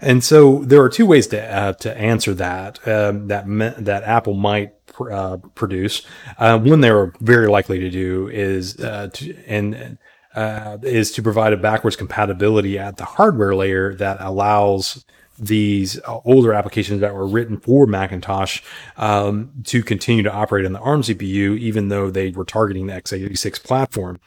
And 0.00 0.22
so 0.22 0.60
there 0.60 0.82
are 0.82 0.88
two 0.88 1.06
ways 1.06 1.26
to 1.28 1.42
uh, 1.42 1.72
to 1.74 1.96
answer 1.96 2.32
that 2.34 2.86
um, 2.86 3.28
that 3.28 3.44
that 3.84 4.04
Apple 4.04 4.34
might 4.34 4.86
pr- 4.86 5.12
uh, 5.12 5.36
produce. 5.54 6.02
Uh, 6.38 6.58
one 6.58 6.80
they're 6.80 7.12
very 7.20 7.48
likely 7.48 7.80
to 7.80 7.90
do 7.90 8.28
is 8.28 8.78
uh, 8.78 9.08
to, 9.12 9.36
and 9.46 9.98
uh, 10.34 10.78
is 10.82 11.12
to 11.12 11.22
provide 11.22 11.52
a 11.52 11.56
backwards 11.56 11.96
compatibility 11.96 12.78
at 12.78 12.96
the 12.96 13.04
hardware 13.04 13.54
layer 13.54 13.94
that 13.94 14.16
allows 14.20 15.04
these 15.38 15.98
older 16.06 16.52
applications 16.52 17.00
that 17.00 17.14
were 17.14 17.26
written 17.26 17.56
for 17.58 17.86
Macintosh 17.86 18.62
um, 18.96 19.50
to 19.64 19.82
continue 19.82 20.22
to 20.22 20.32
operate 20.32 20.64
on 20.64 20.72
the 20.72 20.78
ARM 20.78 21.02
CPU, 21.02 21.58
even 21.58 21.88
though 21.88 22.10
they 22.10 22.30
were 22.30 22.44
targeting 22.44 22.86
the 22.86 22.92
x86 22.92 23.62
platform. 23.62 24.20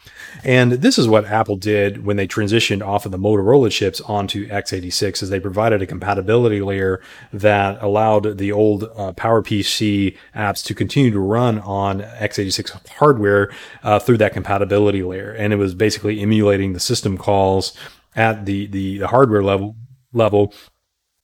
And 0.43 0.73
this 0.73 0.97
is 0.97 1.07
what 1.07 1.25
Apple 1.25 1.55
did 1.55 2.05
when 2.05 2.17
they 2.17 2.27
transitioned 2.27 2.85
off 2.85 3.05
of 3.05 3.11
the 3.11 3.17
Motorola 3.17 3.71
chips 3.71 4.01
onto 4.01 4.47
x86, 4.49 5.23
is 5.23 5.29
they 5.29 5.39
provided 5.39 5.81
a 5.81 5.85
compatibility 5.85 6.61
layer 6.61 7.01
that 7.31 7.81
allowed 7.81 8.37
the 8.37 8.51
old 8.51 8.83
uh, 8.83 9.13
PowerPC 9.13 10.15
apps 10.35 10.63
to 10.65 10.75
continue 10.75 11.11
to 11.11 11.19
run 11.19 11.59
on 11.59 12.01
x86 12.01 12.87
hardware 12.89 13.51
uh, 13.83 13.99
through 13.99 14.17
that 14.17 14.33
compatibility 14.33 15.03
layer. 15.03 15.31
And 15.31 15.53
it 15.53 15.57
was 15.57 15.73
basically 15.73 16.19
emulating 16.19 16.73
the 16.73 16.79
system 16.79 17.17
calls 17.17 17.73
at 18.15 18.45
the, 18.45 18.67
the, 18.67 18.97
the 18.97 19.07
hardware 19.07 19.43
level 19.43 19.75
level 20.13 20.53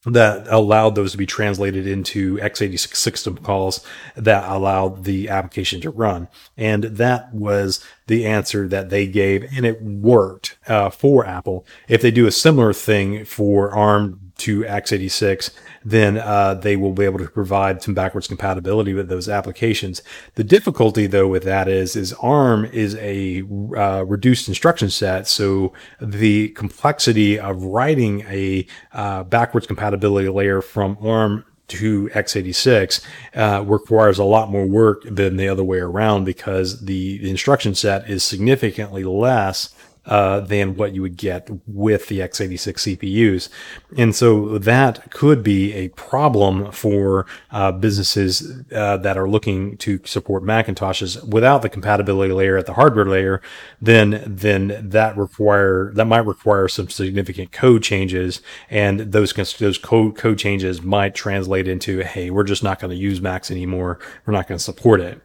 that 0.06 0.46
allowed 0.50 0.96
those 0.96 1.14
to 1.14 1.18
be 1.18 1.26
translated 1.26 1.88
into 1.88 2.38
x86 2.38 2.96
system 2.96 3.38
calls 3.38 3.86
that 4.16 4.50
allowed 4.50 5.06
the 5.06 5.30
application 5.30 5.80
to 5.82 5.90
run. 5.90 6.28
And 6.58 6.84
that 6.84 7.34
was 7.34 7.84
the 8.08 8.26
answer 8.26 8.68
that 8.68 8.90
they 8.90 9.08
gave, 9.08 9.44
and 9.56 9.66
it 9.66 9.82
worked 9.82 10.58
uh, 10.68 10.90
for 10.90 11.26
Apple. 11.26 11.66
If 11.88 12.02
they 12.02 12.12
do 12.12 12.28
a 12.28 12.32
similar 12.32 12.74
thing 12.74 13.24
for 13.24 13.72
ARM 13.72 14.23
to 14.38 14.62
x86, 14.62 15.52
then 15.86 16.18
uh, 16.18 16.56
they 16.56 16.76
will 16.76 16.94
be 16.94 17.06
able 17.06 17.20
to 17.20 17.28
provide 17.28 17.82
some 17.82 17.94
backwards 17.94 18.28
compatibility 18.28 18.94
with 18.94 19.08
those 19.08 19.30
applications. 19.30 20.02
The 20.36 20.44
difficulty, 20.44 21.08
though, 21.08 21.28
with 21.28 21.44
that 21.44 21.68
is 21.68 21.96
is 21.96 22.14
ARM 22.14 22.66
is 22.66 22.96
a 22.96 23.44
uh, 23.76 24.04
reduced 24.06 24.48
instruction 24.48 24.90
set, 24.90 25.28
so 25.28 25.74
the 26.02 26.50
complexity 26.50 27.40
of 27.40 27.64
writing 27.64 28.22
a 28.22 28.66
uh, 28.92 29.24
backwards 29.24 29.68
compatibility 29.68 30.30
layer 30.30 30.62
from 30.62 30.98
ARM 31.02 31.46
to 31.70 32.10
x86 32.10 33.04
uh, 33.36 33.64
requires 33.66 34.20
a 34.20 34.24
lot 34.24 34.50
more 34.50 34.66
work 34.66 35.04
than 35.06 35.38
the 35.38 35.48
other 35.48 35.64
way 35.64 35.80
around 35.80 36.26
because 36.26 36.86
the 36.86 37.30
instruction 37.30 37.74
set 37.74 38.10
is 38.10 38.24
significantly 38.24 39.04
less 39.04 39.74
uh, 40.06 40.42
than 40.42 40.76
what 40.76 40.94
you 40.94 41.02
would 41.02 41.18
get 41.18 41.50
with 41.66 42.08
the 42.08 42.20
x86 42.20 42.98
CPUs. 42.98 43.50
And 43.98 44.16
so 44.16 44.58
that 44.58 45.12
could 45.12 45.44
be 45.44 45.74
a 45.74 45.90
problem 45.90 46.72
for 46.72 47.26
uh, 47.52 47.72
businesses 47.72 48.64
uh, 48.74 48.98
that 48.98 49.18
are 49.18 49.30
looking 49.30 49.78
to 49.78 50.00
support 50.06 50.44
Macintoshes 50.44 51.24
without 51.28 51.62
the 51.62 51.70
compatibility 51.70 52.34
layer 52.34 52.58
at 52.58 52.66
the 52.66 52.74
hardware 52.74 53.06
layer. 53.06 53.42
Then, 53.82 54.24
then 54.26 54.90
that 54.90 55.18
require 55.18 55.92
that 55.94 56.06
might 56.06 56.26
require 56.26 56.68
some 56.68 56.90
significant 56.90 57.52
code 57.52 57.84
changes, 57.84 58.42
and 58.70 59.00
those 59.00 59.34
those 59.34 59.78
code 59.78 60.18
code 60.18 60.38
changes 60.38 60.82
might 60.82 61.16
translate 61.16 61.68
into, 61.68 62.00
hey, 62.00 62.30
we're 62.30 62.44
just 62.44 62.64
not 62.64 62.80
going 62.80 62.92
to 62.92 62.98
use 62.98 63.22
Macs 63.22 63.52
anymore. 63.52 64.00
We're 64.26 64.34
not 64.34 64.48
going 64.48 64.58
to 64.58 64.64
support 64.64 65.02
it. 65.02 65.22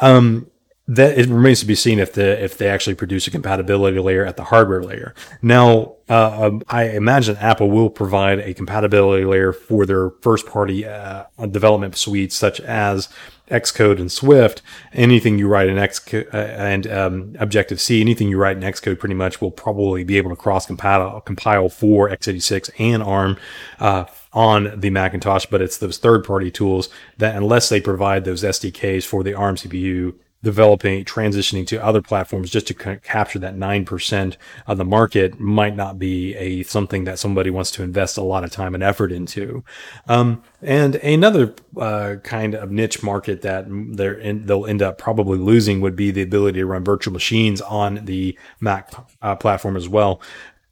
Um, 0.00 0.50
that 0.88 1.18
it 1.18 1.26
remains 1.26 1.60
to 1.60 1.66
be 1.66 1.74
seen 1.74 1.98
if 1.98 2.12
the 2.12 2.42
if 2.42 2.56
they 2.58 2.68
actually 2.68 2.94
produce 2.94 3.26
a 3.26 3.30
compatibility 3.30 3.98
layer 3.98 4.24
at 4.24 4.36
the 4.36 4.44
hardware 4.44 4.82
layer. 4.82 5.14
Now, 5.42 5.94
uh, 6.08 6.46
um, 6.46 6.62
I 6.68 6.90
imagine 6.90 7.36
Apple 7.38 7.70
will 7.70 7.90
provide 7.90 8.38
a 8.38 8.54
compatibility 8.54 9.24
layer 9.24 9.52
for 9.52 9.84
their 9.84 10.10
first 10.10 10.46
party 10.46 10.86
uh, 10.86 11.24
development 11.50 11.96
suites, 11.96 12.36
such 12.36 12.60
as 12.60 13.08
Xcode 13.50 13.98
and 13.98 14.12
Swift. 14.12 14.62
Anything 14.92 15.38
you 15.38 15.48
write 15.48 15.68
in 15.68 15.76
Xcode 15.76 16.32
uh, 16.32 16.36
and 16.36 16.86
um, 16.86 17.36
Objective 17.40 17.80
C, 17.80 18.00
anything 18.00 18.28
you 18.28 18.38
write 18.38 18.56
in 18.56 18.62
Xcode, 18.62 19.00
pretty 19.00 19.16
much 19.16 19.40
will 19.40 19.50
probably 19.50 20.04
be 20.04 20.18
able 20.18 20.30
to 20.30 20.36
cross 20.36 20.66
compile 20.66 21.20
compile 21.20 21.68
for 21.68 22.08
x86 22.10 22.70
and 22.78 23.02
ARM. 23.02 23.36
Uh, 23.80 24.04
on 24.32 24.78
the 24.78 24.90
Macintosh, 24.90 25.46
but 25.46 25.62
it's 25.62 25.78
those 25.78 25.96
third 25.96 26.22
party 26.22 26.50
tools 26.50 26.90
that, 27.16 27.34
unless 27.34 27.70
they 27.70 27.80
provide 27.80 28.26
those 28.26 28.44
SDKs 28.44 29.02
for 29.06 29.22
the 29.22 29.32
ARM 29.32 29.56
CPU, 29.56 30.12
developing, 30.46 31.04
transitioning 31.04 31.66
to 31.66 31.84
other 31.84 32.00
platforms 32.00 32.50
just 32.50 32.68
to 32.68 32.72
c- 32.72 33.00
capture 33.02 33.40
that 33.40 33.56
9% 33.56 34.36
of 34.68 34.78
the 34.78 34.84
market 34.84 35.40
might 35.40 35.74
not 35.74 35.98
be 35.98 36.36
a 36.36 36.62
something 36.62 37.02
that 37.02 37.18
somebody 37.18 37.50
wants 37.50 37.72
to 37.72 37.82
invest 37.82 38.16
a 38.16 38.22
lot 38.22 38.44
of 38.44 38.52
time 38.52 38.72
and 38.72 38.80
effort 38.80 39.10
into. 39.10 39.64
Um, 40.06 40.44
and 40.62 40.94
another 40.96 41.52
uh, 41.76 42.14
kind 42.22 42.54
of 42.54 42.70
niche 42.70 43.02
market 43.02 43.42
that 43.42 43.66
they're 43.68 44.14
in, 44.14 44.46
they'll 44.46 44.66
end 44.66 44.82
up 44.82 44.98
probably 44.98 45.36
losing 45.36 45.80
would 45.80 45.96
be 45.96 46.12
the 46.12 46.22
ability 46.22 46.60
to 46.60 46.66
run 46.66 46.84
virtual 46.84 47.12
machines 47.12 47.60
on 47.60 48.04
the 48.04 48.38
Mac 48.60 48.92
uh, 49.22 49.34
platform 49.34 49.76
as 49.76 49.88
well. 49.88 50.22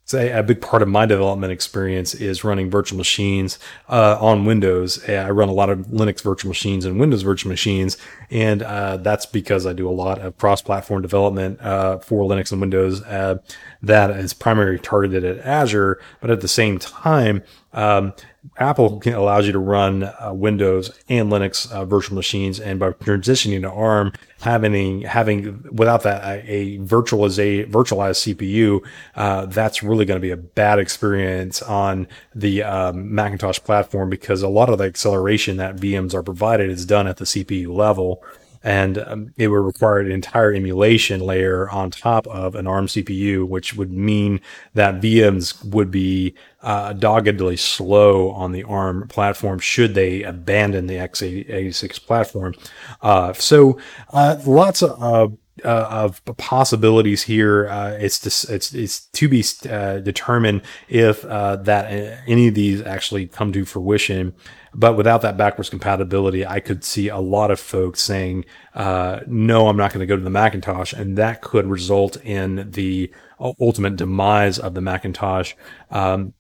Say 0.05 0.31
a 0.31 0.43
big 0.43 0.61
part 0.61 0.83
of 0.83 0.89
my 0.89 1.07
development 1.07 1.53
experience 1.53 2.15
is 2.15 2.45
running 2.45 2.71
virtual 2.71 2.99
machines 2.99 3.59
uh, 3.89 4.19
on 4.21 4.45
Windows. 4.45 5.03
I 5.09 5.31
run 5.31 5.49
a 5.49 5.53
lot 5.53 5.71
of 5.71 5.87
Linux 5.87 6.23
virtual 6.23 6.51
machines 6.51 6.85
and 6.85 7.01
Windows 7.01 7.23
virtual 7.23 7.51
machines, 7.51 7.97
and 8.31 8.63
uh, 8.63 8.99
that's 8.99 9.27
because 9.27 9.67
I 9.67 9.73
do 9.73 9.89
a 9.89 9.93
lot 9.93 10.19
of 10.19 10.37
cross-platform 10.37 11.03
development 11.03 11.61
uh, 11.61 11.99
for 11.99 12.29
Linux 12.29 12.53
and 12.53 12.61
Windows 12.61 13.03
uh, 13.03 13.39
that 13.83 14.11
is 14.11 14.35
primarily 14.35 14.79
targeted 14.79 15.25
at 15.25 15.45
Azure. 15.45 16.01
But 16.21 16.31
at 16.31 16.43
the 16.43 16.49
same 16.49 16.79
time, 16.79 17.43
um, 17.75 18.15
Apple 18.57 19.03
allows 19.07 19.47
you 19.47 19.53
to 19.53 19.59
run 19.59 20.05
uh, 20.05 20.33
Windows 20.33 20.97
and 21.09 21.31
Linux 21.31 21.71
uh, 21.73 21.85
virtual 21.85 22.15
machines, 22.15 22.61
and 22.61 22.79
by 22.79 22.91
transitioning 22.91 23.63
to 23.63 23.71
ARM, 23.71 24.13
having 24.43 25.03
having 25.03 25.65
without 25.73 26.03
that 26.03 26.23
a, 26.25 26.51
a 26.51 26.79
virtualized 26.79 27.69
virtualized 27.71 28.35
CPU, 28.37 28.81
uh, 29.17 29.47
that's 29.47 29.83
really 29.83 30.05
going 30.05 30.21
to 30.21 30.23
be 30.23 30.31
a 30.31 30.37
bad 30.37 30.79
experience 30.79 31.63
on 31.63 32.07
the 32.35 32.63
um, 32.63 33.13
Macintosh 33.15 33.59
platform 33.61 34.09
because 34.09 34.43
a 34.43 34.49
lot 34.49 34.69
of 34.69 34.79
the 34.79 34.85
acceleration 34.85 35.57
that 35.57 35.77
VMs 35.77 36.15
are 36.15 36.23
provided 36.23 36.71
is 36.71 36.87
done 36.87 37.07
at 37.07 37.17
the 37.17 37.25
CPU 37.25 37.75
level 37.75 38.23
and 38.65 38.99
um, 38.99 39.35
it 39.37 39.49
would 39.49 39.59
require 39.59 40.01
an 40.01 40.11
entire 40.11 40.53
emulation 40.53 41.21
layer 41.21 41.69
on 41.69 41.91
top 41.91 42.27
of 42.27 42.55
an 42.55 42.67
ARM 42.67 42.87
CPU, 42.87 43.47
which 43.47 43.75
would 43.75 43.93
mean 43.93 44.41
that 44.73 45.03
VMs 45.03 45.63
would 45.65 45.91
be 45.91 46.35
uh, 46.63 46.95
doggedly 46.95 47.57
slow 47.57 48.31
on 48.31 48.53
the 48.53 48.65
ARM 48.65 49.07
platform 49.09 49.59
should 49.59 49.95
they 49.95 50.23
abandon 50.23 50.87
the 50.87 50.95
x86 50.95 52.05
platform. 52.07 52.55
Uh, 53.03 53.35
so 53.35 53.79
uh, 54.15 54.41
lots 54.47 54.83
of 54.83 55.37
uh, 55.63 55.87
of 55.91 56.25
possibilities 56.37 57.23
here. 57.23 57.69
Uh, 57.69 57.91
it's 57.93 58.45
it's 58.45 58.75
it's 58.75 59.01
to 59.07 59.29
be 59.29 59.45
uh, 59.71 59.99
determined 59.99 60.63
if 60.89 61.25
uh, 61.25 61.57
that 61.57 61.87
uh, 61.87 62.17
any 62.27 62.49
of 62.49 62.55
these 62.55 62.83
actually 62.83 63.27
come 63.27 63.53
to 63.53 63.65
fruition. 63.65 64.35
But 64.75 64.97
without 64.97 65.23
that 65.23 65.37
backwards 65.37 65.71
compatibility, 65.71 66.45
I 66.45 66.61
could 66.61 66.83
see 66.83 67.09
a 67.09 67.19
lot 67.19 67.51
of 67.51 67.61
folks 67.61 68.01
saying, 68.01 68.45
uh, 68.75 69.21
no, 69.27 69.69
I'm 69.69 69.77
not 69.77 69.93
going 69.93 70.01
to 70.01 70.07
go 70.07 70.17
to 70.17 70.23
the 70.23 70.31
Macintosh. 70.31 70.93
And 70.93 71.17
that 71.17 71.43
could 71.43 71.67
result 71.67 72.17
in 72.17 72.71
the 72.73 73.11
ultimate 73.39 73.97
demise 73.97 74.59
of 74.59 74.75
the 74.75 74.81
Macintosh. 74.81 75.55
Um, 75.91 76.35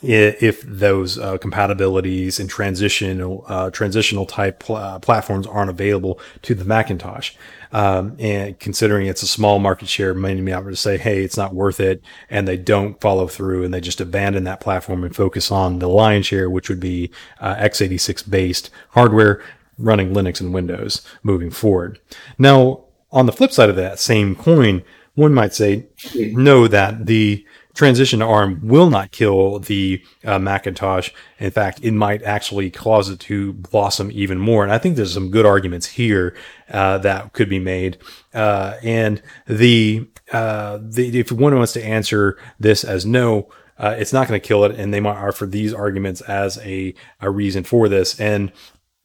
if 0.00 0.62
those 0.62 1.18
uh, 1.18 1.38
compatibilities 1.38 2.38
and 2.38 2.48
transitional 2.48 3.44
uh, 3.48 3.70
transitional 3.70 4.26
type 4.26 4.60
pl- 4.60 4.98
platforms 5.00 5.46
aren't 5.46 5.70
available 5.70 6.20
to 6.42 6.54
the 6.54 6.64
Macintosh, 6.64 7.32
um, 7.72 8.14
and 8.20 8.58
considering 8.60 9.06
it's 9.06 9.22
a 9.22 9.26
small 9.26 9.58
market 9.58 9.88
share, 9.88 10.14
many 10.14 10.40
may 10.40 10.52
to 10.52 10.76
say, 10.76 10.98
"Hey, 10.98 11.24
it's 11.24 11.36
not 11.36 11.54
worth 11.54 11.80
it," 11.80 12.00
and 12.30 12.46
they 12.46 12.56
don't 12.56 13.00
follow 13.00 13.26
through 13.26 13.64
and 13.64 13.74
they 13.74 13.80
just 13.80 14.00
abandon 14.00 14.44
that 14.44 14.60
platform 14.60 15.02
and 15.02 15.16
focus 15.16 15.50
on 15.50 15.80
the 15.80 15.88
lion's 15.88 16.26
share, 16.26 16.48
which 16.48 16.68
would 16.68 16.80
be 16.80 17.10
uh, 17.40 17.56
x86 17.56 18.28
based 18.30 18.70
hardware 18.90 19.42
running 19.78 20.12
Linux 20.12 20.40
and 20.40 20.54
Windows 20.54 21.02
moving 21.22 21.50
forward. 21.50 21.98
Now, 22.36 22.84
on 23.10 23.26
the 23.26 23.32
flip 23.32 23.52
side 23.52 23.70
of 23.70 23.76
that 23.76 23.98
same 23.98 24.34
coin, 24.34 24.82
one 25.14 25.34
might 25.34 25.54
say, 25.54 25.86
know 26.14 26.68
that 26.68 27.06
the 27.06 27.44
transition 27.78 28.20
ARM 28.20 28.60
will 28.66 28.90
not 28.90 29.12
kill 29.12 29.60
the 29.60 30.02
uh, 30.24 30.36
Macintosh. 30.36 31.10
In 31.38 31.52
fact, 31.52 31.78
it 31.84 31.92
might 31.92 32.24
actually 32.24 32.70
cause 32.70 33.08
it 33.08 33.20
to 33.20 33.52
blossom 33.52 34.10
even 34.12 34.36
more. 34.36 34.64
And 34.64 34.72
I 34.72 34.78
think 34.78 34.96
there's 34.96 35.14
some 35.14 35.30
good 35.30 35.46
arguments 35.46 35.86
here 35.86 36.34
uh, 36.70 36.98
that 36.98 37.32
could 37.34 37.48
be 37.48 37.60
made. 37.60 37.96
Uh, 38.34 38.74
and 38.82 39.22
the, 39.46 40.08
uh, 40.32 40.80
the 40.82 41.20
if 41.20 41.30
one 41.30 41.54
wants 41.54 41.72
to 41.74 41.84
answer 41.84 42.36
this 42.58 42.82
as 42.82 43.06
no, 43.06 43.48
uh, 43.78 43.94
it's 43.96 44.12
not 44.12 44.26
going 44.26 44.40
to 44.40 44.44
kill 44.44 44.64
it, 44.64 44.72
and 44.72 44.92
they 44.92 44.98
might 44.98 45.16
offer 45.16 45.46
these 45.46 45.72
arguments 45.72 46.20
as 46.22 46.58
a, 46.58 46.92
a 47.20 47.30
reason 47.30 47.62
for 47.62 47.88
this. 47.88 48.18
And 48.18 48.50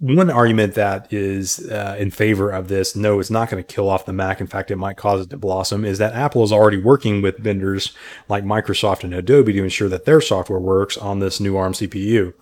one 0.03 0.29
argument 0.29 0.73
that 0.73 1.13
is 1.13 1.65
uh, 1.71 1.95
in 1.97 2.11
favor 2.11 2.49
of 2.49 2.67
this, 2.67 2.93
no, 2.93 3.21
it's 3.21 3.29
not 3.29 3.49
going 3.49 3.63
to 3.63 3.73
kill 3.73 3.87
off 3.87 4.05
the 4.05 4.11
Mac. 4.11 4.41
In 4.41 4.47
fact, 4.47 4.69
it 4.69 4.75
might 4.75 4.97
cause 4.97 5.21
it 5.21 5.29
to 5.29 5.37
blossom. 5.37 5.85
Is 5.85 5.97
that 5.97 6.13
Apple 6.13 6.43
is 6.43 6.51
already 6.51 6.75
working 6.75 7.21
with 7.21 7.37
vendors 7.37 7.93
like 8.27 8.43
Microsoft 8.43 9.05
and 9.05 9.13
Adobe 9.13 9.53
to 9.53 9.63
ensure 9.63 9.87
that 9.87 10.03
their 10.03 10.19
software 10.19 10.59
works 10.59 10.97
on 10.97 11.19
this 11.19 11.39
new 11.39 11.55
ARM 11.55 11.71
CPU. 11.71 12.33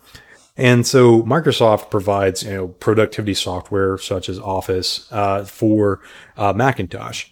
And 0.58 0.88
so 0.88 1.22
Microsoft 1.22 1.92
provides, 1.92 2.42
you 2.42 2.54
know, 2.54 2.68
productivity 2.70 3.36
software 3.36 3.96
such 4.00 4.28
as 4.28 4.40
Office 4.40 5.08
uh, 5.12 5.46
for 5.46 6.02
uh, 6.38 6.54
Macintosh 6.54 7.28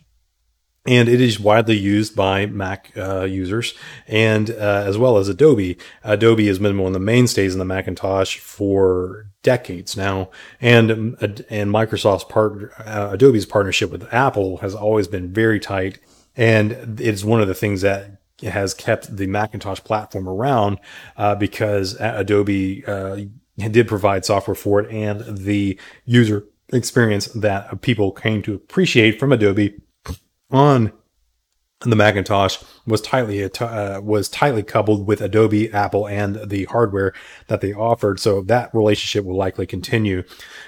and 0.85 1.09
it 1.09 1.19
is 1.19 1.39
widely 1.39 1.77
used 1.77 2.15
by 2.15 2.45
Mac 2.45 2.91
uh, 2.95 3.23
users 3.23 3.73
and 4.07 4.49
uh, 4.49 4.83
as 4.85 4.97
well 4.97 5.17
as 5.17 5.27
Adobe. 5.27 5.77
Adobe 6.03 6.51
been 6.57 6.77
one 6.77 6.87
of 6.87 6.93
the 6.93 6.99
mainstays 6.99 7.53
in 7.53 7.59
the 7.59 7.65
Macintosh 7.65 8.37
for 8.37 9.28
decades 9.43 9.95
now, 9.95 10.29
and 10.61 10.91
and 10.91 11.69
Microsoft's 11.71 12.25
part 12.25 12.71
uh, 12.79 13.09
Adobe's 13.13 13.45
partnership 13.45 13.91
with 13.91 14.11
Apple 14.13 14.57
has 14.57 14.75
always 14.75 15.07
been 15.07 15.31
very 15.31 15.59
tight, 15.59 15.99
and 16.35 16.99
it's 16.99 17.23
one 17.23 17.41
of 17.41 17.47
the 17.47 17.53
things 17.53 17.81
that 17.81 18.21
has 18.43 18.73
kept 18.73 19.15
the 19.15 19.27
Macintosh 19.27 19.79
platform 19.81 20.27
around 20.27 20.79
uh, 21.17 21.35
because 21.35 21.97
Adobe 21.99 22.85
uh, 22.85 23.17
did 23.57 23.87
provide 23.87 24.25
software 24.25 24.55
for 24.55 24.79
it, 24.79 24.91
and 24.91 25.37
the 25.37 25.79
user 26.05 26.45
experience 26.71 27.27
that 27.27 27.81
people 27.81 28.11
came 28.11 28.41
to 28.43 28.53
appreciate 28.53 29.19
from 29.19 29.31
Adobe 29.31 29.75
on 30.51 30.91
the 31.81 31.95
Macintosh 31.95 32.61
was 32.85 32.99
tightly 32.99 33.41
uh, 33.43 34.01
was 34.01 34.27
tightly 34.27 34.63
coupled 34.63 35.07
with 35.07 35.21
Adobe, 35.21 35.71
Apple, 35.71 36.07
and 36.07 36.49
the 36.49 36.65
hardware 36.65 37.13
that 37.47 37.61
they 37.61 37.73
offered. 37.73 38.19
So 38.19 38.41
that 38.41 38.73
relationship 38.73 39.23
will 39.23 39.37
likely 39.37 39.65
continue. 39.65 40.23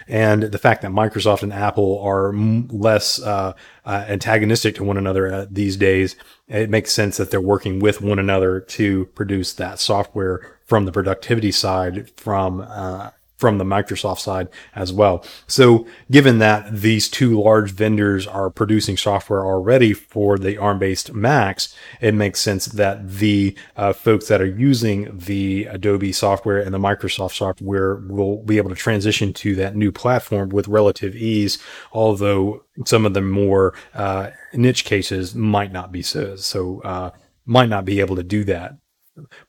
And 0.08 0.43
the 0.43 0.58
fact 0.58 0.82
that 0.84 0.91
Microsoft 0.91 1.43
and 1.43 1.52
Apple 1.52 2.00
are 2.00 2.34
less 2.34 3.21
uh, 3.21 3.54
uh, 3.86 4.06
antagonistic 4.08 4.76
to 4.76 4.86
one 4.86 4.97
another 4.97 5.34
uh, 5.34 5.45
these 5.52 5.76
days, 5.76 6.15
it 6.47 6.69
makes 6.69 6.93
sense 6.93 7.17
that 7.17 7.30
they're 7.30 7.41
working 7.41 7.80
with 7.80 8.02
one 8.02 8.19
another 8.19 8.62
to 8.62 9.06
produce 9.08 9.54
that 9.54 9.80
software 9.80 10.60
from 10.65 10.86
the 10.86 10.93
productivity 10.93 11.52
side 11.52 12.10
from 12.15 12.62
uh, 12.62 13.10
from 13.42 13.58
the 13.58 13.66
Microsoft 13.66 14.20
side 14.20 14.48
as 14.76 14.94
well. 14.94 15.26
So 15.48 15.88
given 16.12 16.38
that 16.38 16.72
these 16.72 17.10
two 17.10 17.42
large 17.42 17.72
vendors 17.72 18.28
are 18.28 18.52
producing 18.52 18.98
software 18.98 19.44
already 19.44 19.94
for 19.94 20.38
the 20.38 20.58
ARM 20.60 20.78
based 20.78 21.12
Macs, 21.12 21.76
it 22.00 22.14
makes 22.14 22.40
sense 22.40 22.68
that 22.68 23.10
the 23.10 23.58
uh, 23.76 23.94
folks 23.94 24.28
that 24.28 24.42
are 24.42 24.46
using 24.46 25.18
the 25.18 25.66
Adobe 25.66 26.14
software 26.14 26.60
and 26.60 26.72
the 26.72 26.78
Microsoft 26.78 27.36
software 27.36 27.96
will 27.96 28.44
be 28.44 28.58
able 28.58 28.70
to 28.70 28.76
transition 28.76 29.34
to 29.34 29.56
that 29.56 29.76
new 29.76 29.92
platform 29.92 30.50
with 30.50 30.68
relative 30.68 31.16
ease, 31.16 31.58
although 31.92 32.64
some 32.86 33.08
of 33.08 33.16
the 33.16 33.22
more 33.22 33.74
uh, 33.96 34.30
niche 34.54 34.86
cases 34.86 35.34
might 35.34 35.72
not 35.72 35.92
be 35.92 36.04
so, 36.04 36.36
so 36.36 36.82
uh, 36.82 37.10
might 37.46 37.70
not 37.70 37.86
be 37.86 38.00
able 38.02 38.16
to 38.16 38.24
do 38.24 38.44
that. 38.44 38.78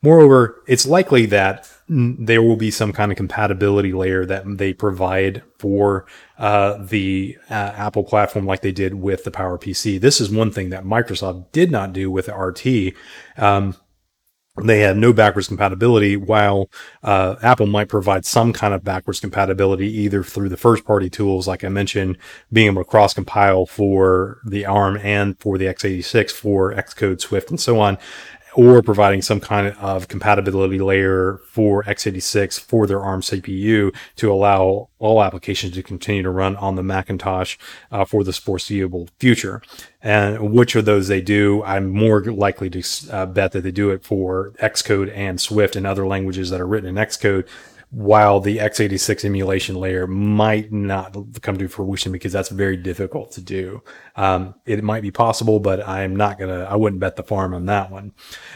Moreover, 0.02 0.62
it's 0.66 0.86
likely 0.86 1.26
that 1.26 1.70
there 1.88 2.42
will 2.42 2.56
be 2.56 2.70
some 2.70 2.92
kind 2.92 3.12
of 3.12 3.16
compatibility 3.16 3.92
layer 3.92 4.26
that 4.26 4.44
they 4.58 4.72
provide 4.72 5.42
for 5.58 6.06
uh, 6.38 6.82
the 6.82 7.36
uh, 7.48 7.72
Apple 7.76 8.02
platform, 8.02 8.46
like 8.46 8.62
they 8.62 8.72
did 8.72 8.94
with 8.94 9.24
the 9.24 9.30
PowerPC. 9.30 10.00
This 10.00 10.20
is 10.20 10.30
one 10.30 10.50
thing 10.50 10.70
that 10.70 10.84
Microsoft 10.84 11.52
did 11.52 11.70
not 11.70 11.92
do 11.92 12.10
with 12.10 12.28
RT. 12.28 12.94
Um, 13.36 13.76
they 14.62 14.80
have 14.80 14.98
no 14.98 15.14
backwards 15.14 15.48
compatibility, 15.48 16.14
while 16.14 16.68
uh, 17.02 17.36
Apple 17.42 17.66
might 17.66 17.88
provide 17.88 18.26
some 18.26 18.52
kind 18.52 18.74
of 18.74 18.84
backwards 18.84 19.20
compatibility 19.20 19.88
either 20.00 20.22
through 20.22 20.50
the 20.50 20.58
first 20.58 20.84
party 20.84 21.08
tools, 21.08 21.48
like 21.48 21.64
I 21.64 21.68
mentioned, 21.68 22.18
being 22.52 22.66
able 22.66 22.84
to 22.84 22.90
cross 22.90 23.14
compile 23.14 23.64
for 23.64 24.40
the 24.44 24.66
ARM 24.66 24.98
and 24.98 25.38
for 25.40 25.56
the 25.56 25.66
x86 25.66 26.32
for 26.32 26.74
Xcode, 26.74 27.20
Swift, 27.20 27.48
and 27.48 27.60
so 27.60 27.80
on 27.80 27.96
or 28.54 28.82
providing 28.82 29.22
some 29.22 29.40
kind 29.40 29.74
of 29.78 30.08
compatibility 30.08 30.78
layer 30.78 31.38
for 31.48 31.82
x86 31.84 32.60
for 32.60 32.86
their 32.86 33.00
ARM 33.00 33.20
CPU 33.20 33.94
to 34.16 34.32
allow 34.32 34.88
all 34.98 35.22
applications 35.22 35.74
to 35.74 35.82
continue 35.82 36.22
to 36.22 36.30
run 36.30 36.54
on 36.56 36.76
the 36.76 36.82
Macintosh 36.82 37.56
uh, 37.90 38.04
for 38.04 38.22
the 38.22 38.32
foreseeable 38.32 39.08
future. 39.18 39.60
And 40.00 40.52
which 40.52 40.76
of 40.76 40.84
those 40.84 41.08
they 41.08 41.20
do, 41.20 41.62
I'm 41.64 41.90
more 41.90 42.22
likely 42.22 42.70
to 42.70 42.82
uh, 43.10 43.26
bet 43.26 43.52
that 43.52 43.62
they 43.62 43.70
do 43.70 43.90
it 43.90 44.04
for 44.04 44.52
Xcode 44.60 45.12
and 45.14 45.40
Swift 45.40 45.76
and 45.76 45.86
other 45.86 46.06
languages 46.06 46.50
that 46.50 46.60
are 46.60 46.66
written 46.66 46.88
in 46.88 46.94
Xcode 46.94 47.48
while 47.92 48.40
the 48.40 48.56
x86 48.56 49.22
emulation 49.22 49.74
layer 49.76 50.06
might 50.06 50.72
not 50.72 51.14
come 51.42 51.58
to 51.58 51.68
fruition 51.68 52.10
because 52.10 52.32
that's 52.32 52.48
very 52.48 52.76
difficult 52.76 53.30
to 53.32 53.42
do. 53.42 53.82
Um, 54.16 54.54
it 54.64 54.82
might 54.82 55.02
be 55.02 55.10
possible, 55.10 55.60
but 55.60 55.86
I'm 55.86 56.16
not 56.16 56.38
gonna, 56.38 56.64
I 56.64 56.74
wouldn't 56.74 57.00
bet 57.00 57.16
the 57.16 57.22
farm 57.22 57.52
on 57.52 57.66
that 57.66 57.90
one. 57.90 58.12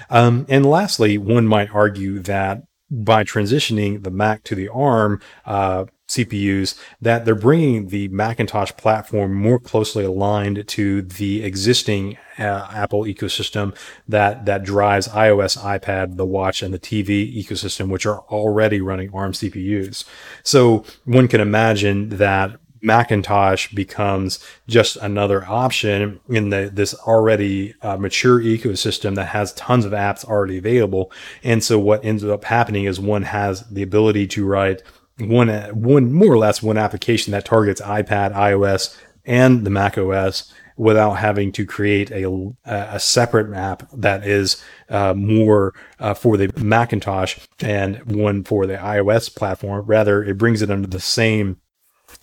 Um, 0.09 0.47
and 0.49 0.65
lastly, 0.65 1.19
one 1.19 1.47
might 1.47 1.75
argue 1.75 2.19
that 2.21 2.63
by 2.91 3.25
transitioning 3.25 4.05
the 4.05 4.11
Mac 4.11 4.43
to 4.45 4.55
the 4.55 4.69
ARM, 4.69 5.21
uh, 5.45 5.85
CPUs 6.09 6.79
that 7.01 7.25
they're 7.25 7.35
bringing 7.35 7.89
the 7.89 8.09
Macintosh 8.09 8.73
platform 8.73 9.35
more 9.35 9.59
closely 9.59 10.05
aligned 10.05 10.67
to 10.69 11.03
the 11.03 11.43
existing 11.43 12.17
uh, 12.39 12.69
Apple 12.73 13.03
ecosystem 13.03 13.77
that 14.07 14.45
that 14.45 14.63
drives 14.63 15.09
iOS, 15.09 15.59
iPad, 15.59 16.17
the 16.17 16.27
watch, 16.27 16.63
and 16.63 16.73
the 16.73 16.79
TV 16.79 17.35
ecosystem, 17.37 17.89
which 17.89 18.07
are 18.07 18.21
already 18.31 18.81
running 18.81 19.13
ARM 19.13 19.33
CPUs. 19.33 20.05
So 20.43 20.85
one 21.05 21.29
can 21.29 21.41
imagine 21.41 22.11
that 22.11 22.59
Macintosh 22.83 23.73
becomes 23.73 24.39
just 24.69 24.97
another 24.99 25.45
option 25.45 26.21
in 26.29 26.51
the, 26.51 26.71
this 26.73 26.95
already 26.95 27.75
uh, 27.83 27.97
mature 27.97 28.41
ecosystem 28.41 29.17
that 29.17 29.29
has 29.29 29.53
tons 29.55 29.85
of 29.85 29.93
apps 29.93 30.25
already 30.25 30.59
available. 30.59 31.11
And 31.43 31.65
so 31.65 31.79
what 31.79 32.05
ends 32.05 32.23
up 32.23 32.45
happening 32.45 32.85
is 32.85 33.01
one 33.01 33.23
has 33.23 33.69
the 33.69 33.83
ability 33.83 34.29
to 34.29 34.47
write 34.47 34.83
one, 35.19 35.49
one 35.49 36.13
more 36.13 36.33
or 36.33 36.39
less 36.39 36.63
one 36.63 36.77
application 36.77 37.33
that 37.33 37.45
targets 37.45 37.81
iPad, 37.81 38.35
iOS, 38.35 38.97
and 39.25 39.65
the 39.65 39.71
Mac 39.71 39.99
OS 39.99 40.53
without 40.77 41.15
having 41.15 41.51
to 41.53 41.65
create 41.65 42.11
a, 42.11 42.31
a 42.65 43.01
separate 43.01 43.55
app 43.57 43.89
that 43.93 44.27
is 44.27 44.63
uh, 44.91 45.15
more 45.15 45.75
uh, 45.99 46.13
for 46.13 46.37
the 46.37 46.53
Macintosh 46.57 47.39
and 47.61 47.97
one 48.15 48.45
for 48.45 48.67
the 48.67 48.77
iOS 48.77 49.35
platform. 49.35 49.85
Rather, 49.87 50.23
it 50.23 50.37
brings 50.37 50.61
it 50.61 50.71
under 50.71 50.87
the 50.87 51.01
same 51.01 51.59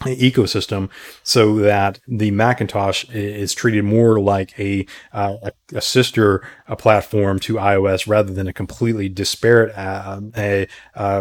ecosystem 0.02 0.90
so 1.24 1.56
that 1.58 2.00
the 2.08 2.32
Macintosh 2.32 3.06
is 3.10 3.54
treated 3.54 3.84
more 3.84 4.20
like 4.20 4.58
a, 4.60 4.86
uh, 5.12 5.36
a, 5.74 5.82
sister 5.82 6.46
a 6.68 6.76
platform 6.76 7.40
to 7.40 7.56
iOS 7.56 8.08
rather 8.08 8.34
than 8.34 8.48
a 8.48 8.54
completely 8.54 9.10
disparate 9.10 9.76
uh, 9.78 10.22
a, 10.36 10.68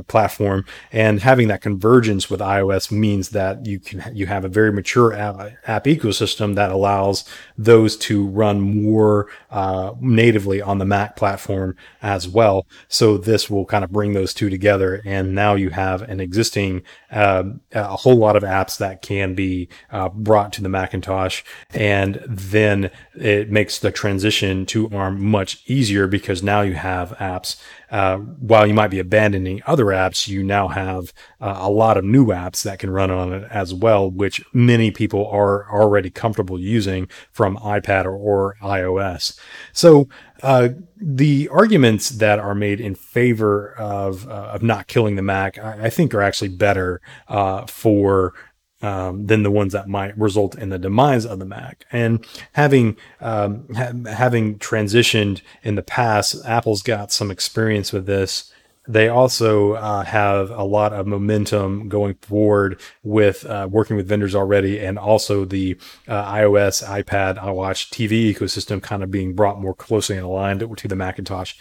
platform. 0.08 0.64
And 0.90 1.20
having 1.20 1.48
that 1.48 1.62
convergence 1.62 2.30
with 2.30 2.40
iOS 2.40 2.90
means 2.90 3.30
that 3.30 3.66
you 3.66 3.78
can 3.78 4.02
you 4.14 4.26
have 4.26 4.44
a 4.44 4.48
very 4.48 4.72
mature 4.72 5.12
app, 5.12 5.52
app 5.66 5.84
ecosystem 5.84 6.54
that 6.54 6.70
allows 6.70 7.24
those 7.56 7.96
to 7.96 8.26
run 8.26 8.60
more 8.60 9.28
uh, 9.50 9.92
natively 10.00 10.60
on 10.60 10.78
the 10.78 10.84
Mac 10.84 11.16
platform 11.16 11.76
as 12.00 12.28
well. 12.28 12.66
So 12.88 13.16
this 13.16 13.50
will 13.50 13.64
kind 13.64 13.84
of 13.84 13.90
bring 13.90 14.12
those 14.12 14.34
two 14.34 14.50
together, 14.50 15.02
and 15.04 15.34
now 15.34 15.54
you 15.54 15.70
have 15.70 16.02
an 16.02 16.20
existing 16.20 16.82
uh, 17.10 17.44
a 17.72 17.96
whole 17.96 18.16
lot 18.16 18.36
of 18.36 18.42
apps 18.42 18.61
that 18.70 19.02
can 19.02 19.34
be 19.34 19.68
uh, 19.90 20.08
brought 20.08 20.52
to 20.54 20.62
the 20.62 20.68
Macintosh, 20.68 21.42
and 21.72 22.22
then 22.26 22.90
it 23.14 23.50
makes 23.50 23.78
the 23.78 23.90
transition 23.90 24.66
to 24.66 24.88
ARM 24.90 25.22
much 25.22 25.62
easier 25.66 26.06
because 26.06 26.42
now 26.42 26.62
you 26.62 26.74
have 26.74 27.10
apps. 27.18 27.60
Uh, 27.90 28.16
while 28.16 28.66
you 28.66 28.72
might 28.72 28.88
be 28.88 28.98
abandoning 28.98 29.60
other 29.66 29.86
apps, 29.86 30.26
you 30.26 30.42
now 30.42 30.68
have 30.68 31.12
uh, 31.40 31.58
a 31.60 31.70
lot 31.70 31.98
of 31.98 32.04
new 32.04 32.26
apps 32.26 32.62
that 32.62 32.78
can 32.78 32.90
run 32.90 33.10
on 33.10 33.32
it 33.32 33.46
as 33.50 33.74
well, 33.74 34.10
which 34.10 34.42
many 34.54 34.90
people 34.90 35.26
are 35.26 35.70
already 35.70 36.08
comfortable 36.08 36.58
using 36.58 37.06
from 37.30 37.58
iPad 37.58 38.06
or, 38.06 38.16
or 38.16 38.56
iOS. 38.62 39.38
So 39.72 40.08
uh, 40.42 40.70
the 40.96 41.48
arguments 41.52 42.08
that 42.10 42.38
are 42.38 42.54
made 42.54 42.80
in 42.80 42.94
favor 42.94 43.74
of 43.74 44.26
uh, 44.28 44.50
of 44.52 44.62
not 44.62 44.86
killing 44.86 45.16
the 45.16 45.22
Mac, 45.22 45.58
I, 45.58 45.84
I 45.84 45.90
think, 45.90 46.14
are 46.14 46.22
actually 46.22 46.48
better 46.48 47.00
uh, 47.28 47.66
for 47.66 48.34
um, 48.82 49.26
than 49.26 49.42
the 49.42 49.50
ones 49.50 49.72
that 49.72 49.88
might 49.88 50.16
result 50.18 50.56
in 50.56 50.68
the 50.68 50.78
demise 50.78 51.24
of 51.24 51.38
the 51.38 51.44
Mac. 51.44 51.86
And 51.92 52.24
having 52.52 52.96
um, 53.20 53.66
ha- 53.74 53.92
having 54.10 54.58
transitioned 54.58 55.40
in 55.62 55.76
the 55.76 55.82
past, 55.82 56.44
Apple's 56.44 56.82
got 56.82 57.12
some 57.12 57.30
experience 57.30 57.92
with 57.92 58.06
this. 58.06 58.52
They 58.88 59.08
also 59.08 59.74
uh, 59.74 60.02
have 60.02 60.50
a 60.50 60.64
lot 60.64 60.92
of 60.92 61.06
momentum 61.06 61.88
going 61.88 62.14
forward 62.14 62.80
with 63.04 63.46
uh, 63.46 63.68
working 63.70 63.96
with 63.96 64.08
vendors 64.08 64.34
already, 64.34 64.80
and 64.80 64.98
also 64.98 65.44
the 65.44 65.78
uh, 66.08 66.32
iOS, 66.32 66.84
iPad, 66.84 67.38
iWatch, 67.38 67.90
TV 67.90 68.34
ecosystem 68.34 68.82
kind 68.82 69.04
of 69.04 69.10
being 69.12 69.34
brought 69.34 69.60
more 69.60 69.74
closely 69.74 70.16
and 70.16 70.26
aligned 70.26 70.76
to 70.76 70.88
the 70.88 70.96
Macintosh 70.96 71.54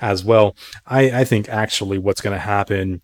as 0.00 0.24
well. 0.24 0.54
I, 0.86 1.20
I 1.20 1.24
think 1.24 1.48
actually 1.48 1.98
what's 1.98 2.20
going 2.20 2.34
to 2.34 2.40
happen 2.40 3.02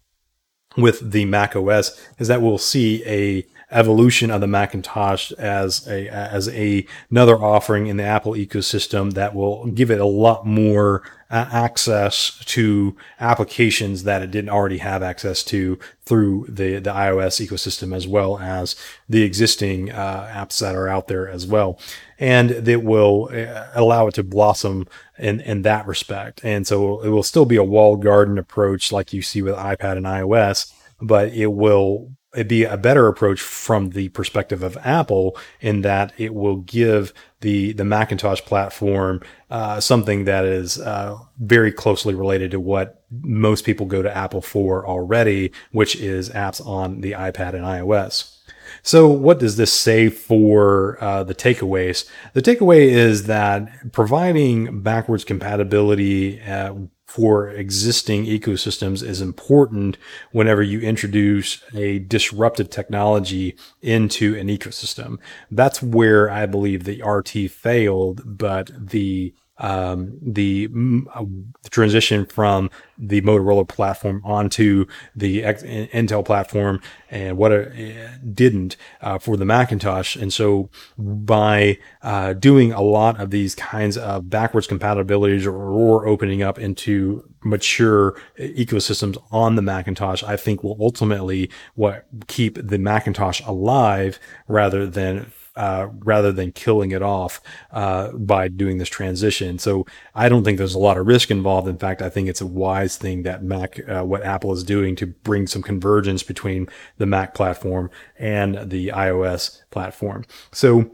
with 0.76 1.10
the 1.10 1.24
Mac 1.24 1.56
OS 1.56 2.00
is 2.18 2.28
that 2.28 2.42
we'll 2.42 2.58
see 2.58 3.04
a 3.06 3.44
evolution 3.74 4.30
of 4.30 4.40
the 4.40 4.46
Macintosh 4.46 5.32
as 5.32 5.86
a 5.88 6.08
as 6.08 6.48
a 6.48 6.86
another 7.10 7.36
offering 7.36 7.88
in 7.88 7.96
the 7.96 8.04
Apple 8.04 8.32
ecosystem 8.32 9.12
that 9.14 9.34
will 9.34 9.66
give 9.66 9.90
it 9.90 10.00
a 10.00 10.06
lot 10.06 10.46
more 10.46 11.02
uh, 11.30 11.48
access 11.50 12.38
to 12.44 12.96
applications 13.18 14.04
that 14.04 14.22
it 14.22 14.30
didn't 14.30 14.50
already 14.50 14.78
have 14.78 15.02
access 15.02 15.42
to 15.42 15.78
through 16.04 16.46
the 16.48 16.78
the 16.78 16.90
iOS 16.90 17.44
ecosystem 17.44 17.94
as 17.94 18.06
well 18.06 18.38
as 18.38 18.76
the 19.08 19.22
existing 19.22 19.90
uh, 19.90 20.30
apps 20.32 20.60
that 20.60 20.76
are 20.76 20.88
out 20.88 21.08
there 21.08 21.28
as 21.28 21.46
well, 21.46 21.78
and 22.18 22.50
that 22.50 22.84
will 22.84 23.28
uh, 23.32 23.66
allow 23.74 24.06
it 24.06 24.14
to 24.14 24.22
blossom 24.22 24.86
in 25.18 25.40
in 25.40 25.62
that 25.62 25.86
respect. 25.86 26.40
And 26.44 26.64
so 26.66 27.00
it 27.00 27.08
will 27.08 27.24
still 27.24 27.44
be 27.44 27.56
a 27.56 27.64
walled 27.64 28.02
garden 28.02 28.38
approach 28.38 28.92
like 28.92 29.12
you 29.12 29.20
see 29.20 29.42
with 29.42 29.56
iPad 29.56 29.96
and 29.96 30.06
iOS, 30.06 30.72
but 31.00 31.32
it 31.32 31.48
will 31.48 32.12
it'd 32.34 32.48
be 32.48 32.64
a 32.64 32.76
better 32.76 33.08
approach 33.08 33.40
from 33.40 33.90
the 33.90 34.08
perspective 34.10 34.62
of 34.62 34.76
Apple 34.84 35.36
in 35.60 35.82
that 35.82 36.12
it 36.18 36.34
will 36.34 36.56
give 36.56 37.12
the 37.40 37.72
the 37.72 37.84
Macintosh 37.84 38.40
platform 38.42 39.22
uh, 39.50 39.80
something 39.80 40.24
that 40.24 40.44
is 40.44 40.78
uh, 40.78 41.18
very 41.38 41.72
closely 41.72 42.14
related 42.14 42.50
to 42.50 42.60
what 42.60 43.04
most 43.22 43.64
people 43.64 43.86
go 43.86 44.02
to 44.02 44.16
Apple 44.16 44.40
for 44.40 44.86
already, 44.86 45.52
which 45.72 45.96
is 45.96 46.30
apps 46.30 46.64
on 46.66 47.00
the 47.00 47.12
iPad 47.12 47.54
and 47.54 47.64
iOS. 47.64 48.34
So, 48.82 49.08
what 49.08 49.38
does 49.38 49.56
this 49.56 49.72
say 49.72 50.08
for 50.08 50.98
uh, 51.00 51.24
the 51.24 51.34
takeaways? 51.34 52.08
The 52.32 52.42
takeaway 52.42 52.88
is 52.88 53.24
that 53.24 53.92
providing 53.92 54.82
backwards 54.82 55.24
compatibility 55.24 56.40
uh, 56.42 56.74
for 57.06 57.48
existing 57.48 58.24
ecosystems 58.24 59.02
is 59.02 59.20
important 59.20 59.96
whenever 60.32 60.62
you 60.62 60.80
introduce 60.80 61.62
a 61.74 62.00
disruptive 62.00 62.70
technology 62.70 63.56
into 63.82 64.36
an 64.36 64.48
ecosystem. 64.48 65.18
That's 65.50 65.82
where 65.82 66.30
I 66.30 66.46
believe 66.46 66.84
the 66.84 67.02
RT 67.02 67.50
failed, 67.50 68.22
but 68.24 68.70
the 68.76 69.34
um, 69.58 70.18
the, 70.20 70.68
uh, 71.14 71.24
the, 71.62 71.70
transition 71.70 72.26
from 72.26 72.70
the 72.98 73.20
Motorola 73.20 73.66
platform 73.66 74.20
onto 74.24 74.86
the 75.14 75.44
X- 75.44 75.62
Intel 75.62 76.24
platform 76.24 76.80
and 77.08 77.36
what 77.36 77.52
it 77.52 78.34
didn't 78.34 78.76
uh, 79.00 79.18
for 79.18 79.36
the 79.36 79.44
Macintosh. 79.44 80.16
And 80.16 80.32
so 80.32 80.70
by 80.98 81.78
uh, 82.02 82.32
doing 82.32 82.72
a 82.72 82.82
lot 82.82 83.20
of 83.20 83.30
these 83.30 83.54
kinds 83.54 83.96
of 83.96 84.28
backwards 84.28 84.66
compatibilities 84.66 85.46
or, 85.46 85.54
or 85.54 86.08
opening 86.08 86.42
up 86.42 86.58
into 86.58 87.28
mature 87.44 88.20
ecosystems 88.38 89.22
on 89.30 89.54
the 89.54 89.62
Macintosh, 89.62 90.24
I 90.24 90.36
think 90.36 90.64
will 90.64 90.76
ultimately 90.80 91.48
what 91.74 92.06
keep 92.26 92.58
the 92.60 92.78
Macintosh 92.78 93.40
alive 93.46 94.18
rather 94.48 94.86
than 94.86 95.30
uh, 95.56 95.88
rather 96.00 96.32
than 96.32 96.52
killing 96.52 96.90
it 96.90 97.02
off 97.02 97.40
uh, 97.72 98.10
by 98.12 98.48
doing 98.48 98.78
this 98.78 98.88
transition. 98.88 99.58
So 99.58 99.86
I 100.14 100.28
don't 100.28 100.44
think 100.44 100.58
there's 100.58 100.74
a 100.74 100.78
lot 100.78 100.98
of 100.98 101.06
risk 101.06 101.30
involved. 101.30 101.68
In 101.68 101.78
fact, 101.78 102.02
I 102.02 102.08
think 102.08 102.28
it's 102.28 102.40
a 102.40 102.46
wise 102.46 102.96
thing 102.96 103.22
that 103.22 103.42
Mac, 103.42 103.80
uh, 103.88 104.02
what 104.02 104.24
Apple 104.24 104.52
is 104.52 104.64
doing 104.64 104.96
to 104.96 105.06
bring 105.06 105.46
some 105.46 105.62
convergence 105.62 106.22
between 106.22 106.68
the 106.98 107.06
Mac 107.06 107.34
platform 107.34 107.90
and 108.18 108.70
the 108.70 108.88
iOS 108.88 109.62
platform. 109.70 110.24
So 110.52 110.90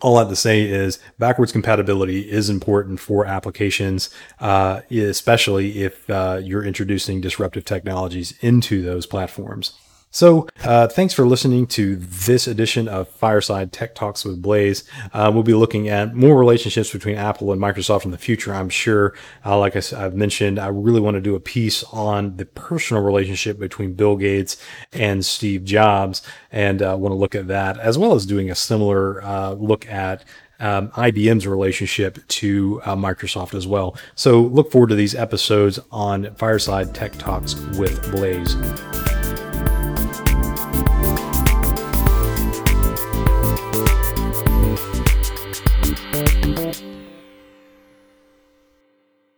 all 0.00 0.16
I 0.16 0.20
have 0.20 0.28
to 0.28 0.36
say 0.36 0.62
is 0.62 0.98
backwards 1.18 1.52
compatibility 1.52 2.30
is 2.30 2.50
important 2.50 3.00
for 3.00 3.24
applications, 3.24 4.10
uh, 4.38 4.82
especially 4.90 5.82
if 5.82 6.08
uh, 6.10 6.40
you're 6.42 6.64
introducing 6.64 7.20
disruptive 7.20 7.64
technologies 7.64 8.34
into 8.40 8.82
those 8.82 9.06
platforms. 9.06 9.72
So, 10.14 10.46
uh, 10.62 10.86
thanks 10.86 11.12
for 11.12 11.26
listening 11.26 11.66
to 11.66 11.96
this 11.96 12.46
edition 12.46 12.86
of 12.86 13.08
Fireside 13.08 13.72
Tech 13.72 13.96
Talks 13.96 14.24
with 14.24 14.40
Blaze. 14.40 14.84
Uh, 15.12 15.32
we'll 15.34 15.42
be 15.42 15.54
looking 15.54 15.88
at 15.88 16.14
more 16.14 16.38
relationships 16.38 16.92
between 16.92 17.16
Apple 17.16 17.50
and 17.50 17.60
Microsoft 17.60 18.04
in 18.04 18.12
the 18.12 18.16
future, 18.16 18.54
I'm 18.54 18.68
sure. 18.68 19.12
Uh, 19.44 19.58
like 19.58 19.74
I, 19.74 19.80
have 19.98 20.14
mentioned, 20.14 20.60
I 20.60 20.68
really 20.68 21.00
want 21.00 21.16
to 21.16 21.20
do 21.20 21.34
a 21.34 21.40
piece 21.40 21.82
on 21.92 22.36
the 22.36 22.46
personal 22.46 23.02
relationship 23.02 23.58
between 23.58 23.94
Bill 23.94 24.16
Gates 24.16 24.56
and 24.92 25.26
Steve 25.26 25.64
Jobs, 25.64 26.22
and 26.52 26.80
uh, 26.80 26.96
want 26.96 27.10
to 27.10 27.16
look 27.16 27.34
at 27.34 27.48
that, 27.48 27.76
as 27.80 27.98
well 27.98 28.14
as 28.14 28.24
doing 28.24 28.52
a 28.52 28.54
similar 28.54 29.20
uh, 29.24 29.54
look 29.54 29.84
at 29.88 30.24
um, 30.60 30.90
IBM's 30.90 31.48
relationship 31.48 32.24
to 32.28 32.80
uh, 32.84 32.94
Microsoft 32.94 33.52
as 33.52 33.66
well. 33.66 33.96
So 34.14 34.42
look 34.42 34.70
forward 34.70 34.90
to 34.90 34.94
these 34.94 35.16
episodes 35.16 35.80
on 35.90 36.32
Fireside 36.36 36.94
Tech 36.94 37.14
Talks 37.14 37.56
with 37.76 38.00
Blaze. 38.12 38.54